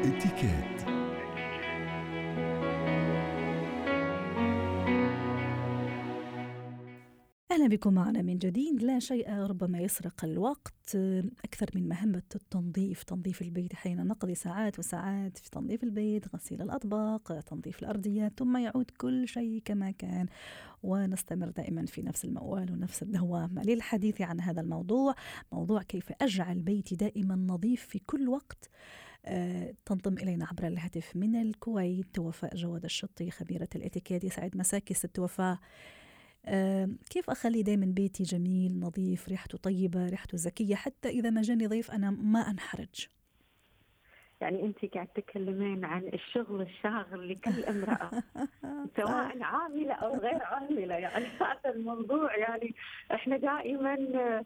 اتكات 0.00 0.80
أهلا 7.50 7.68
بكم 7.68 7.94
معنا 7.94 8.22
من 8.22 8.38
جديد. 8.38 8.82
لا 8.82 8.98
شيء 8.98 9.32
ربما 9.32 9.78
يسرق 9.78 10.24
الوقت. 10.24 10.96
أكثر 11.44 11.70
من 11.74 11.88
مهمة 11.88 12.22
التنظيف 12.34 13.02
تنظيف 13.02 13.42
البيت. 13.42 13.74
حين 13.74 14.06
نقضي 14.06 14.34
ساعات 14.34 14.78
وساعات 14.78 15.38
في 15.38 15.50
تنظيف 15.50 15.84
البيت 15.84 16.34
غسيل 16.34 16.62
الأطباق 16.62 17.40
تنظيف 17.40 17.78
الأرضيات 17.82 18.32
ثم 18.38 18.56
يعود 18.56 18.90
كل 18.98 19.28
شيء 19.28 19.62
كما 19.64 19.90
كان. 19.90 20.26
ونستمر 20.82 21.48
دائما 21.48 21.86
في 21.86 22.02
نفس 22.02 22.24
الموال 22.24 22.72
ونفس 22.72 23.02
الدوامة 23.02 23.62
للحديث 23.62 24.20
عن 24.20 24.40
هذا 24.40 24.60
الموضوع. 24.60 25.14
موضوع 25.52 25.82
كيف 25.82 26.12
أجعل 26.20 26.62
بيتي 26.62 26.96
دائما 26.96 27.36
نظيف 27.36 27.86
في 27.86 27.98
كل 27.98 28.28
وقت. 28.28 28.70
تنضم 29.84 30.18
إلينا 30.18 30.46
عبر 30.46 30.66
الهاتف 30.66 31.16
من 31.16 31.36
الكويت. 31.36 32.18
وفاء 32.18 32.56
جواد 32.56 32.84
الشطي 32.84 33.30
خبيرة 33.30 33.68
الإتيكيت 33.76 34.24
يسعد 34.24 34.56
مساكي 34.56 34.94
ست 34.94 35.18
وفاء. 35.18 35.58
كيف 37.10 37.30
أخلي 37.30 37.62
دايما 37.62 37.86
بيتي 37.86 38.22
جميل 38.22 38.80
نظيف 38.80 39.28
ريحته 39.28 39.58
طيبة 39.58 40.08
ريحته 40.08 40.36
زكية 40.36 40.74
حتى 40.74 41.08
إذا 41.08 41.30
ما 41.30 41.42
جاني 41.42 41.66
ضيف 41.66 41.90
أنا 41.90 42.10
ما 42.10 42.40
أنحرج؟ 42.40 43.06
يعني 44.40 44.62
أنت 44.62 44.94
قاعد 44.94 45.06
تتكلمين 45.06 45.84
عن 45.84 46.10
الشغل 46.14 46.62
الشاغل 46.62 47.28
لكل 47.28 47.64
امرأة 47.64 48.10
سواء 48.96 49.42
عاملة 49.42 49.94
أو 49.94 50.16
غير 50.18 50.42
عاملة. 50.42 50.94
يعني 50.94 51.26
هذا 51.40 51.74
الموضوع 51.74 52.36
يعني 52.36 52.74
إحنا 53.12 53.36
دائما 53.36 53.94
آه، 53.94 54.44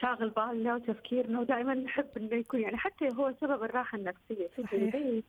شاغل 0.00 0.30
بالنا 0.30 0.74
وتفكيرنا 0.74 1.40
ودائما 1.40 1.74
نحب 1.74 2.06
إنه 2.16 2.36
يكون 2.36 2.60
يعني 2.60 2.76
حتى 2.76 3.08
هو 3.08 3.34
سبب 3.40 3.62
الراحة 3.62 3.98
النفسية 3.98 4.48
في 4.48 4.76
البيت 4.76 5.24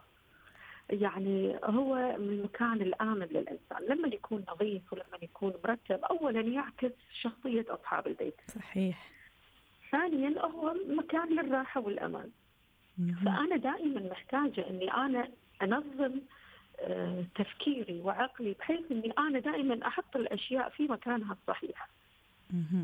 يعني 0.90 1.60
هو 1.64 1.96
من 1.96 2.30
المكان 2.30 2.82
الآمن 2.82 3.26
للإنسان. 3.26 3.86
لما 3.90 4.08
يكون 4.08 4.46
نظيف 4.50 4.94
ولما 4.94 5.18
يكون 5.22 5.54
مرتب 5.64 6.04
أولا 6.04 6.42
يعكس 6.42 6.92
شخصية 7.22 7.66
أصحاب 7.70 8.08
البيت. 8.08 8.42
صحيح. 8.48 9.12
ثانيا 9.92 10.42
هو 10.46 10.76
مكان 10.88 11.30
للراحة 11.30 11.82
والأمان. 11.82 12.30
فأنا 13.26 13.56
دائما 13.56 14.02
محتاجة 14.12 14.70
أني 14.70 14.94
أنا 14.94 15.28
أنظم 15.62 16.22
آه، 16.80 17.24
تفكيري 17.36 18.02
وعقلي 18.02 18.56
بحيث 18.60 18.92
إني 18.92 19.14
أنا 19.18 19.40
دائما 19.40 19.88
أحط 19.88 20.16
الأشياء 20.16 20.70
في 20.70 20.84
مكانها 20.84 21.38
الصحيح. 21.42 21.90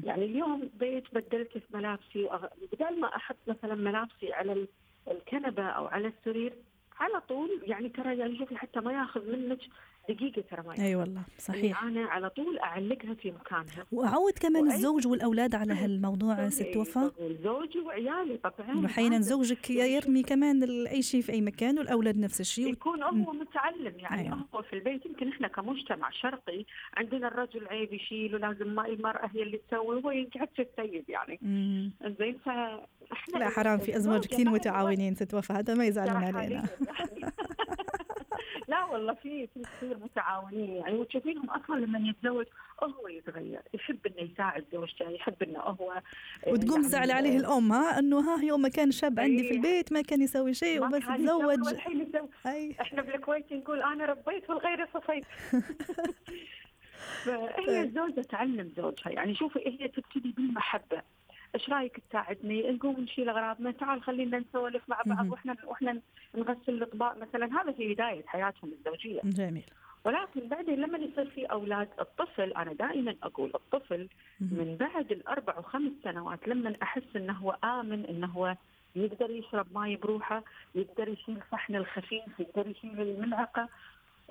يعني 0.04 0.26
اليوم 0.26 0.70
بيت 0.80 1.04
بدلت 1.14 1.58
في 1.58 1.64
ملابسي 1.74 2.30
بدل 2.74 3.00
ما 3.00 3.16
أحط 3.16 3.38
مثلا 3.48 3.76
ملابسي 3.76 4.34
على 4.34 4.68
الكنبة 5.12 5.64
أو 5.64 5.88
على 5.88 6.08
السرير 6.08 6.54
على 7.00 7.22
طول 7.30 7.62
يعني 7.64 7.90
ترى 7.90 8.18
يعني 8.18 8.38
شوفي 8.38 8.58
حتى 8.58 8.80
ما 8.80 8.94
ياخذ 8.94 9.32
منك 9.32 9.60
دقيقة 10.10 10.44
ترى 10.52 10.64
ما 10.68 10.80
أيوة 10.80 11.02
والله 11.02 11.22
صحيح. 11.38 11.84
يعني 11.84 12.00
أنا 12.00 12.10
على 12.10 12.30
طول 12.30 12.60
أعلقها 12.60 13.14
في 13.14 13.32
مكانها. 13.32 13.86
وأعود 13.92 14.34
كمان 14.34 14.64
وأي... 14.64 14.76
الزوج 14.76 15.08
والأولاد 15.08 15.56
على 15.56 15.74
هالموضوع 15.74 16.50
ست 16.50 16.78
وفاء 16.78 17.14
زوجي 17.44 17.80
وعيالي 17.80 18.38
طبعا. 18.38 18.86
أحيانا 18.86 19.20
زوجك 19.20 19.70
يرمي 19.70 20.24
كمان 20.24 20.64
أي 20.88 21.02
شيء 21.02 21.22
في 21.22 21.32
أي 21.32 21.42
مكان 21.42 21.80
والأولاد 21.80 22.18
نفس 22.18 22.42
الشيء. 22.42 22.72
يكون 22.72 23.04
هو 23.04 23.34
متعلم 23.34 23.94
يعني 24.00 24.22
أيوة. 24.22 24.46
هو 24.56 24.62
في 24.62 24.74
البيت. 24.74 25.06
يمكن 25.06 25.28
إحنا 25.28 25.48
كمجتمع 25.48 26.10
شرقي 26.10 26.66
عندنا 26.98 27.28
الرجل 27.28 27.68
عيب 27.68 27.94
يشيل 27.94 28.36
ولازم 28.36 28.76
ما 28.76 28.88
المرأة 28.88 29.30
هي 29.36 29.44
اللي 29.44 29.60
تسوي 29.68 29.96
وهو 29.96 30.12
يقعد 30.12 30.50
في 30.56 30.62
السيد 30.62 31.10
يعني. 31.10 31.40
زين 32.20 32.38
ف 32.46 32.50
لا 33.38 33.50
حرام 33.50 33.78
في 33.80 33.98
أزواج 33.98 34.26
كثير 34.26 34.50
متعاونين 34.50 35.16
ست 35.16 35.34
وفاء 35.34 35.60
هذا 35.60 35.74
ما 35.74 35.86
يزعلون 35.86 36.24
علينا. 36.24 36.64
لا 38.70 38.86
والله 38.86 39.14
في 39.14 39.48
في 39.48 39.62
كثير 39.62 39.98
متعاونين 39.98 40.70
يعني 40.70 40.96
وتشوفينهم 40.96 41.50
أصلا 41.50 41.80
لما 41.80 42.10
يتزوج 42.10 42.46
هو 42.84 43.08
يتغير 43.08 43.62
يحب 43.74 44.08
إنه 44.08 44.32
يساعد 44.32 44.66
زوجته 44.72 45.10
يحب 45.10 45.44
إنه 45.44 45.60
هو 45.60 46.02
وتقوم 46.48 46.72
يعني 46.72 46.84
تزعل 46.84 47.12
عليه 47.12 47.38
الأم 47.38 47.72
ها 47.72 48.00
إنه 48.00 48.20
ها 48.20 48.44
يوم 48.44 48.62
ما 48.62 48.70
كان 48.70 48.92
شاب 48.92 49.20
عندي 49.20 49.44
في 49.44 49.52
البيت 49.54 49.94
ما 49.94 50.02
كان 50.02 50.22
يسوي 50.22 50.54
شيء 50.54 50.86
وبس 50.86 51.06
تزوج. 51.06 51.60
إحنا 52.82 53.02
بالكويت 53.02 53.54
نقول 53.54 53.82
أنا 53.82 54.06
ربيت 54.06 54.50
والغير 54.50 54.88
صفيت. 54.94 55.26
فهي 57.26 57.66
طيب. 57.68 57.86
الزوجة 57.86 58.22
تعلم 58.22 58.72
زوجها 58.78 59.10
يعني 59.12 59.36
شوفي 59.36 59.60
هي 59.60 59.88
تبتدي 59.88 60.32
بالمحبة. 60.32 61.02
إيش 61.56 61.70
رايك 61.70 62.02
تساعدني؟ 62.10 62.72
نقوم 62.72 63.00
نشيل 63.00 63.30
اغراضنا 63.30 63.72
تعال 63.72 64.04
خلينا 64.04 64.40
نسولف 64.40 64.84
مع 64.88 65.02
بعض 65.06 65.32
وإحنا 65.32 65.56
وإحنا 65.64 66.00
نغسل 66.36 66.74
الاطباق 66.74 67.18
مثلا. 67.18 67.62
هذا 67.62 67.72
في 67.72 67.94
بداية 67.94 68.24
حياتهم 68.26 68.72
الزوجية. 68.72 69.22
جميل. 69.24 69.66
ولكن 70.06 70.48
بعدين 70.48 70.76
لما 70.76 70.98
يصير 70.98 71.30
في 71.30 71.46
أولاد 71.46 71.88
الطفل 72.00 72.54
أنا 72.54 72.74
دائما 72.74 73.16
أقول 73.24 73.52
الطفل 73.56 74.08
من 74.40 74.78
بعد 74.80 75.12
الأربع 75.12 75.60
وخمس 75.60 75.92
سنوات 76.04 76.48
لما 76.48 76.76
أحس 76.84 77.16
إنه 77.16 77.34
هو 77.34 77.58
آمن 77.64 78.06
إنه 78.06 78.28
هو 78.28 78.56
يقدر 78.96 79.30
يشرب 79.30 79.68
ماي 79.74 79.96
بروحه 79.96 80.44
يقدر 80.76 81.08
يشيل 81.08 81.40
صحن 81.52 81.76
الخفيف 81.76 82.40
يقدر 82.40 82.68
يشيل 82.68 83.02
الملعقة. 83.02 83.70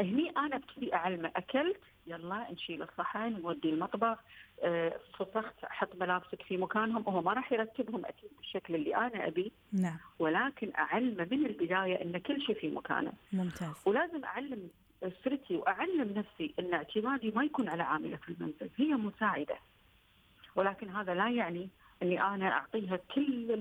هني 0.00 0.30
أنا 0.30 0.56
ابتدي 0.56 0.94
أعلمه 0.94 1.30
أكلت 1.36 1.80
يلا 2.08 2.52
نشيل 2.52 2.82
الصحن 2.82 3.32
نودي 3.32 3.70
المطبخ 3.70 4.18
آه، 4.62 5.00
فسخت 5.18 5.64
أحط 5.64 5.96
ملابسك 6.00 6.42
في 6.42 6.56
مكانهم 6.56 7.04
وهو 7.06 7.22
ما 7.22 7.32
راح 7.32 7.52
يرتبهم 7.52 8.04
أكيد 8.06 8.30
بالشكل 8.38 8.74
اللي 8.74 8.96
أنا 8.96 9.26
أبي. 9.26 9.52
نعم. 9.72 9.98
ولكن 10.18 10.72
اعلمه 10.78 11.28
من 11.30 11.46
البداية 11.46 12.02
إن 12.02 12.18
كل 12.18 12.42
شيء 12.42 12.60
في 12.60 12.68
مكانه. 12.68 13.12
ممتاز. 13.32 13.82
ولازم 13.86 14.24
أعلم 14.24 14.68
اسرتي 15.02 15.56
وأعلم 15.56 16.14
نفسي 16.18 16.54
إن 16.58 16.74
اعتمادي 16.74 17.30
ما 17.30 17.44
يكون 17.44 17.68
على 17.68 17.82
عاملة 17.82 18.16
في 18.16 18.28
المنزل 18.28 18.70
هي 18.76 18.94
مساعدة. 18.94 19.56
ولكن 20.56 20.88
هذا 20.88 21.14
لا 21.14 21.30
يعني 21.30 21.68
إني 22.02 22.22
أنا 22.22 22.48
أعطيها 22.48 22.96
كل 23.14 23.52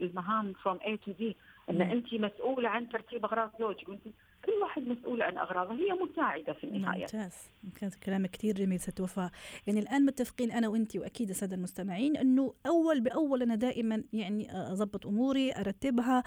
المهام 0.00 0.52
from 0.52 0.78
A 0.86 0.96
to 0.96 1.12
the 1.12 1.36
end 1.70 1.78
نعم. 1.78 1.90
انت 1.90 2.14
مسؤولة 2.14 2.68
عن 2.68 2.88
ترتيب 2.88 3.24
أغراض 3.24 3.50
زوجك 3.58 3.88
وانت 3.88 4.02
كل 4.46 4.52
واحد 4.62 4.82
مسؤول 4.82 5.22
عن 5.22 5.38
أغراضه 5.38 5.72
هي 5.74 5.92
مساعدة 5.92 6.52
في 6.52 6.64
النهاية. 6.64 7.00
ممتاز. 7.00 7.32
ممتاز. 7.64 7.96
كلامك 7.96 8.30
كثير 8.30 8.54
جميل 8.54 8.80
ست 8.80 9.00
وفاء. 9.00 9.30
يعني 9.66 9.80
الآن 9.80 10.04
متفقين 10.04 10.50
أنا 10.50 10.68
وأنت 10.68 10.96
وأكيد 10.96 11.28
السادة 11.30 11.56
المستمعين 11.56 12.16
أنه 12.16 12.54
أول 12.66 13.00
بأول 13.00 13.42
أنا 13.42 13.54
دائما 13.54 14.04
يعني 14.12 14.52
أضبط 14.52 15.06
أموري 15.06 15.52
أرتبها. 15.52 16.22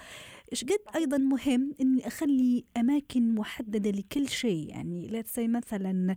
إيش 0.52 0.64
قد 0.64 0.80
أيضا 0.96 1.18
مهم 1.18 1.74
إني 1.80 2.06
أخلي 2.06 2.64
أماكن 2.76 3.34
محددة 3.34 3.90
لكل 3.90 4.28
شيء؟ 4.28 4.68
يعني 4.68 5.06
لا 5.06 5.24
مثلا 5.38 6.16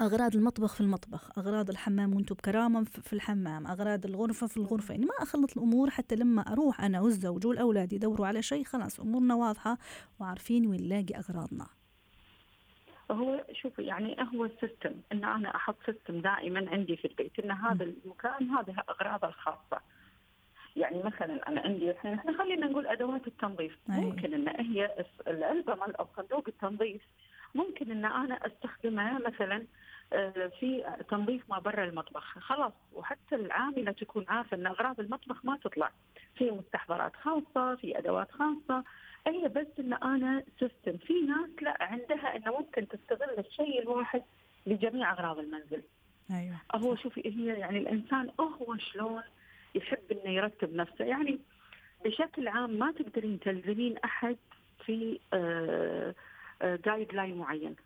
أغراض 0.00 0.36
المطبخ 0.36 0.74
في 0.74 0.80
المطبخ 0.80 1.38
أغراض 1.38 1.70
الحمام 1.70 2.14
وأنتم 2.14 2.34
بكرامة 2.34 2.84
في 2.84 3.12
الحمام 3.12 3.66
أغراض 3.66 4.06
الغرفة 4.06 4.46
في 4.46 4.56
الغرفة 4.56 4.92
يعني 4.94 5.06
ما 5.06 5.14
أخلط 5.20 5.56
الأمور 5.56 5.90
حتى 5.90 6.16
لما 6.16 6.42
أروح 6.52 6.80
أنا 6.80 7.00
والزوج 7.00 7.46
والأولاد 7.46 7.92
يدوروا 7.92 8.26
على 8.26 8.42
شيء 8.42 8.64
خلاص 8.64 9.00
أمورنا 9.00 9.34
واضحة 9.34 9.78
وعارفين 10.20 10.66
وين 10.66 10.82
نلاقي 10.82 11.14
أغراضنا. 11.18 11.66
هو 13.10 13.44
شوفي 13.52 13.82
يعني 13.82 14.16
هو 14.34 14.44
ال 14.44 14.51
system 14.51 14.94
إن 15.12 15.24
أنا 15.24 15.56
أحط 15.56 15.76
system 15.86 16.20
دائما 16.20 16.70
عندي 16.70 16.96
في 16.96 17.04
البيت 17.04 17.38
إن 17.38 17.50
هذا 17.50 17.84
المكان 17.84 18.50
هذه 18.50 18.82
اغراضه 18.88 19.28
الخاصة. 19.28 19.80
يعني 20.76 21.02
مثلا 21.02 21.48
أنا 21.48 21.60
عندي 21.60 21.90
الحين 21.90 22.14
إحنا 22.14 22.38
خلينا 22.38 22.66
نقول 22.66 22.86
أدوات 22.86 23.26
التنظيف. 23.26 23.78
ممكن 23.88 24.34
إن 24.34 24.48
هي 24.48 25.06
العلبه 25.26 25.74
مال 25.74 25.96
أو 25.96 26.06
صندوق 26.16 26.44
التنظيف. 26.48 27.02
ممكن 27.54 27.90
إن 27.90 28.04
أنا 28.04 28.46
أستخدمها 28.46 29.18
مثلا 29.18 29.66
آه، 30.12 30.50
في 30.60 30.84
تنظيف 31.10 31.50
ما 31.50 31.58
برا 31.58 31.84
المطبخ. 31.84 32.38
خلاص 32.38 32.72
وحتى 32.92 33.34
العاملة 33.34 33.92
تكون 33.92 34.24
عارفة 34.28 34.56
إن 34.56 34.66
أغراض 34.66 35.00
المطبخ 35.00 35.44
ما 35.44 35.58
تطلع. 35.64 35.90
في 36.34 36.50
مستحضرات 36.50 37.16
خاصة 37.16 37.74
في 37.76 37.98
أدوات 37.98 38.30
خاصة. 38.32 38.84
هي 39.26 39.48
بس 39.48 39.66
إن 39.78 39.92
أنا 39.92 40.42
سيستم 40.58 40.96
في 40.96 41.12
ناس 41.20 41.62
لا 41.62 41.76
عندها 41.80 42.36
إنه 42.36 42.58
ممكن 42.58 42.88
تستغل 42.88 43.38
الشيء 43.38 43.82
الواحد 43.82 44.22
لجميع 44.66 45.12
أغراض 45.12 45.38
المنزل. 45.38 45.82
أيوه. 46.30 46.56
هو 46.74 46.96
شوفي 46.96 47.22
هي 47.24 47.46
يعني 47.46 47.78
الإنسان 47.78 48.30
هو 48.40 48.76
شلون 48.76 49.22
يحب 49.74 50.12
إنه 50.12 50.30
يرتب 50.30 50.74
نفسه. 50.74 51.04
يعني 51.04 51.38
بشكل 52.04 52.48
عام 52.48 52.70
ما 52.70 52.92
تقدرين 52.92 53.40
تلزمين 53.40 53.98
أحد 53.98 54.36
في 54.86 55.18
guideline 56.62 57.38
معين 57.38 57.76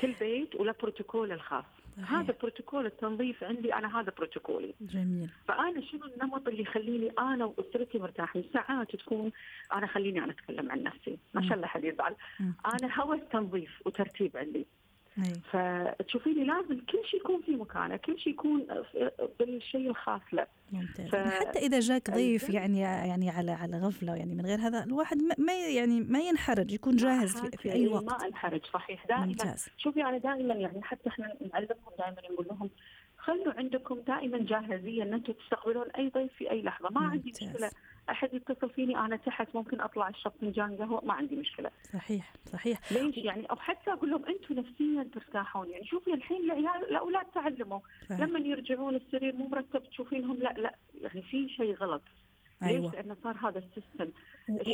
كل 0.00 0.12
بيت 0.20 0.54
وله 0.54 0.74
بروتوكول 0.82 1.32
الخاص. 1.32 1.64
صحيح. 1.96 2.12
هذا 2.12 2.34
بروتوكول 2.40 2.86
التنظيف 2.86 3.44
عندي 3.44 3.74
أنا 3.74 4.00
هذا 4.00 4.12
بروتوكولي 4.16 4.74
جميل. 4.80 5.28
فأنا 5.48 5.80
شنو 5.80 6.04
النمط 6.04 6.48
اللي 6.48 6.62
يخليني 6.62 7.10
أنا 7.18 7.44
وأسرتي 7.44 7.98
مرتاحين؟ 7.98 8.44
ساعات 8.52 8.96
تكون 8.96 9.32
أنا 9.72 9.86
خليني 9.86 10.24
أنا 10.24 10.32
أتكلم 10.32 10.70
عن 10.70 10.82
نفسي. 10.82 11.18
ما 11.34 11.48
شاء 11.48 11.54
الله 11.54 11.66
حد 11.66 11.84
يزعل 11.84 12.14
أنا 12.40 13.00
هوس 13.00 13.20
تنظيف 13.32 13.82
وترتيب 13.86 14.36
عندي. 14.36 14.66
فتشوفيني 15.52 16.44
لازم 16.44 16.80
كل 16.80 16.98
شيء 17.10 17.20
يكون 17.20 17.42
في 17.42 17.56
مكانه 17.56 17.96
كل 17.96 18.18
شيء 18.18 18.32
يكون 18.32 18.66
بالشيء 19.38 19.90
الخاص 19.90 20.20
له. 20.32 20.46
ممتاز. 20.72 21.08
ف... 21.08 21.16
حتى 21.16 21.58
إذا 21.58 21.80
جاك 21.80 22.10
ضيف 22.10 22.50
يعني 22.50 22.80
يعني 22.80 23.30
على 23.30 23.50
على 23.52 23.78
غفلة 23.78 24.16
يعني 24.16 24.34
من 24.34 24.46
غير 24.46 24.58
هذا 24.58 24.84
الواحد 24.84 25.18
ما 25.38 25.52
يعني 25.52 26.00
ما 26.00 26.20
ينحرج 26.20 26.72
يكون 26.72 26.96
جاهز 26.96 27.36
في, 27.36 27.56
في 27.56 27.72
أي 27.72 27.88
وقت. 27.88 28.04
ما 28.04 28.26
أنحرج 28.26 28.64
صحيح. 28.66 29.06
دائما 29.06 29.26
ممتاز. 29.26 29.68
شوفي 29.78 30.02
أنا 30.02 30.18
دائما 30.18 30.54
يعني 30.54 30.82
حتى 30.82 31.08
إحنا 31.08 31.34
نعلمهم 31.52 31.92
دائما 31.98 32.16
نقول 32.30 32.46
لهم 32.50 32.70
خلوا 33.18 33.52
عندكم 33.52 34.00
دائما 34.00 34.38
جاهزية 34.38 35.02
إن 35.02 35.14
أنتم 35.14 35.32
تستقبلون 35.32 35.90
أي 35.90 36.08
ضيف 36.08 36.32
في 36.32 36.50
أي 36.50 36.62
لحظة. 36.62 36.88
ما 36.90 37.00
ممتاز. 37.00 37.12
عندي 37.12 37.30
مشكلة. 37.30 37.70
أحد 38.10 38.34
يتصل 38.34 38.70
فيني 38.70 38.98
أنا 38.98 39.16
تحت 39.16 39.48
ممكن 39.54 39.80
أطلع 39.80 40.08
اشرب 40.08 40.32
فنجان 40.40 40.76
قهوه 40.76 41.04
ما 41.04 41.14
عندي 41.14 41.36
مشكلة. 41.36 41.70
صحيح 41.92 42.32
صحيح. 42.46 42.92
ليش 42.92 43.16
يعني 43.16 43.46
أو 43.50 43.56
حتى 43.56 43.92
أقول 43.92 44.10
لهم 44.10 44.24
أنتم 44.24 44.54
نفسيا 44.54 45.10
ترتاحون. 45.14 45.70
يعني 45.70 45.86
شوفي 45.86 46.14
الحين 46.14 46.44
العيال 46.44 46.90
الاولاد 46.90 47.26
تعلموا. 47.34 47.80
لما 48.10 48.38
يرجعون 48.38 48.94
السرير 48.94 49.36
مو 49.36 49.48
مرتب 49.48 49.82
تشوفينهم 49.90 50.36
لا 50.36 50.52
لا 50.52 50.74
يعني 50.94 51.22
في 51.22 51.48
شيء 51.48 51.74
غلط. 51.74 52.02
أيوة. 52.62 52.80
ليش؟ 52.80 52.94
لأنه 52.94 53.16
صار 53.22 53.36
هذا 53.36 53.58
السيستم 53.58 54.10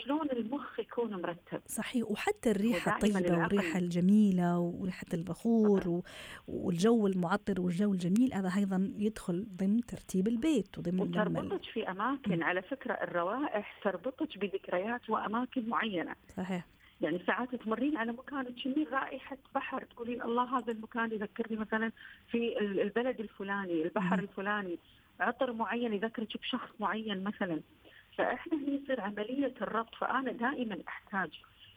شلون 0.04 0.30
المخ 0.30 0.80
يكون 0.80 1.22
مرتب 1.22 1.60
صحيح 1.66 2.10
وحتى 2.10 2.50
الريحة 2.50 2.94
الطيبه 2.94 3.38
والريحة 3.38 3.78
الجميلة 3.78 4.58
وريحة 4.58 5.06
البخور 5.14 6.02
والجو 6.48 7.06
المعطر 7.06 7.60
والجو 7.60 7.92
الجميل 7.92 8.34
هذا 8.34 8.52
أيضا 8.56 8.92
يدخل 8.98 9.46
ضمن 9.56 9.80
ترتيب 9.86 10.28
البيت 10.28 10.78
وضمن 10.78 11.00
وتربطك 11.00 11.64
في 11.64 11.90
أماكن 11.90 12.38
م. 12.38 12.44
على 12.44 12.62
فكرة 12.62 12.94
الروائح 12.94 13.80
تربطك 13.84 14.38
بذكريات 14.38 15.10
وأماكن 15.10 15.68
معينة 15.68 16.14
صحيح 16.36 16.66
يعني 17.00 17.20
ساعات 17.26 17.54
تمرين 17.54 17.96
على 17.96 18.12
مكان 18.12 18.54
تشمين 18.54 18.86
رائحة 18.92 19.38
بحر 19.54 19.84
تقولين 19.84 20.22
الله 20.22 20.58
هذا 20.58 20.72
المكان 20.72 21.12
يذكرني 21.12 21.56
مثلا 21.56 21.92
في 22.30 22.58
البلد 22.60 23.20
الفلاني 23.20 23.82
البحر 23.82 24.16
م. 24.16 24.20
الفلاني 24.20 24.78
عطر 25.20 25.52
معين 25.52 25.92
يذكرك 25.92 26.36
بشخص 26.36 26.68
معين 26.80 27.24
مثلا 27.24 27.60
فإحنا 28.18 28.52
هنا 28.58 28.72
يصير 28.82 29.00
عملية 29.00 29.54
الربط 29.62 29.94
فأنا 29.94 30.32
دائما 30.32 30.78
أحتاج 30.88 31.30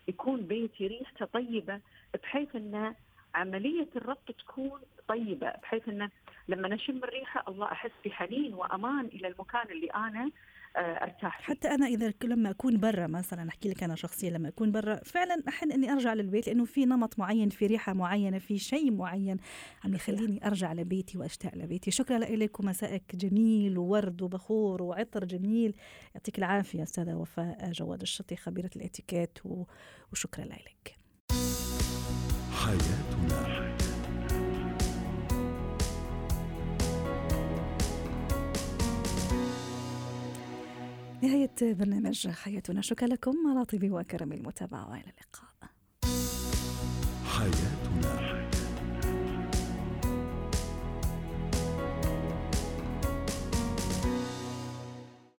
يكون 0.07 0.41
بيتي 0.41 0.87
ريحته 0.87 1.25
طيبة 1.25 1.81
بحيث 2.23 2.55
إن 2.55 2.95
عملية 3.35 3.87
الربط 3.95 4.31
تكون 4.31 4.81
طيبة 5.07 5.51
بحيث 5.63 5.89
انه 5.89 6.09
لما 6.47 6.67
نشم 6.67 6.97
الريحة 6.97 7.43
الله 7.47 7.71
أحس 7.71 7.91
بحنين 8.05 8.53
وأمان 8.53 9.05
إلى 9.05 9.27
المكان 9.27 9.67
اللي 9.71 9.87
أنا 9.87 10.31
أرتاح 10.75 11.37
فيه. 11.37 11.45
حتى 11.45 11.67
أنا 11.67 11.85
إذا 11.87 12.13
لما 12.23 12.49
أكون 12.49 12.77
برا 12.77 13.07
مثلا 13.07 13.49
أحكي 13.49 13.69
لك 13.69 13.83
أنا 13.83 13.95
شخصيا 13.95 14.29
لما 14.29 14.47
أكون 14.47 14.71
برا 14.71 14.95
فعلا 14.95 15.43
احن 15.47 15.71
إني 15.71 15.91
أرجع 15.91 16.13
للبيت 16.13 16.47
لأنه 16.47 16.65
في 16.65 16.85
نمط 16.85 17.19
معين 17.19 17.49
في 17.49 17.67
ريحة 17.67 17.93
معينة 17.93 18.39
في 18.39 18.57
شيء 18.57 18.91
معين 18.91 19.37
عم 19.83 19.93
يخليني 19.93 20.47
أرجع 20.47 20.73
لبيتي 20.73 21.17
وأشتاق 21.17 21.55
لبيتي. 21.55 21.91
شكرا 21.91 22.17
لك 22.17 22.59
ومسائك 22.59 23.15
جميل 23.15 23.77
وورد 23.77 24.21
وبخور 24.21 24.81
وعطر 24.83 25.25
جميل. 25.25 25.75
يعطيك 26.15 26.37
العافية 26.37 26.83
أستاذة 26.83 27.15
وفاء 27.15 27.71
جواد 27.71 28.01
الشطي 28.01 28.35
خبيرة 28.35 28.69
الإتيكيت 28.75 29.39
وشكرا 30.11 30.45
لك 30.45 30.97
حياتنا. 32.51 33.56
نهاية 41.23 41.51
برنامج 41.61 42.27
حياتنا. 42.27 42.81
شكرا 42.81 43.07
لكم 43.07 43.35
على 43.47 43.65
طيب 43.65 43.91
وكرم 43.91 44.33
المتابعة 44.33 44.89
وإلى 44.89 45.01
اللقاء. 45.03 45.69
حياتنا 47.25 47.76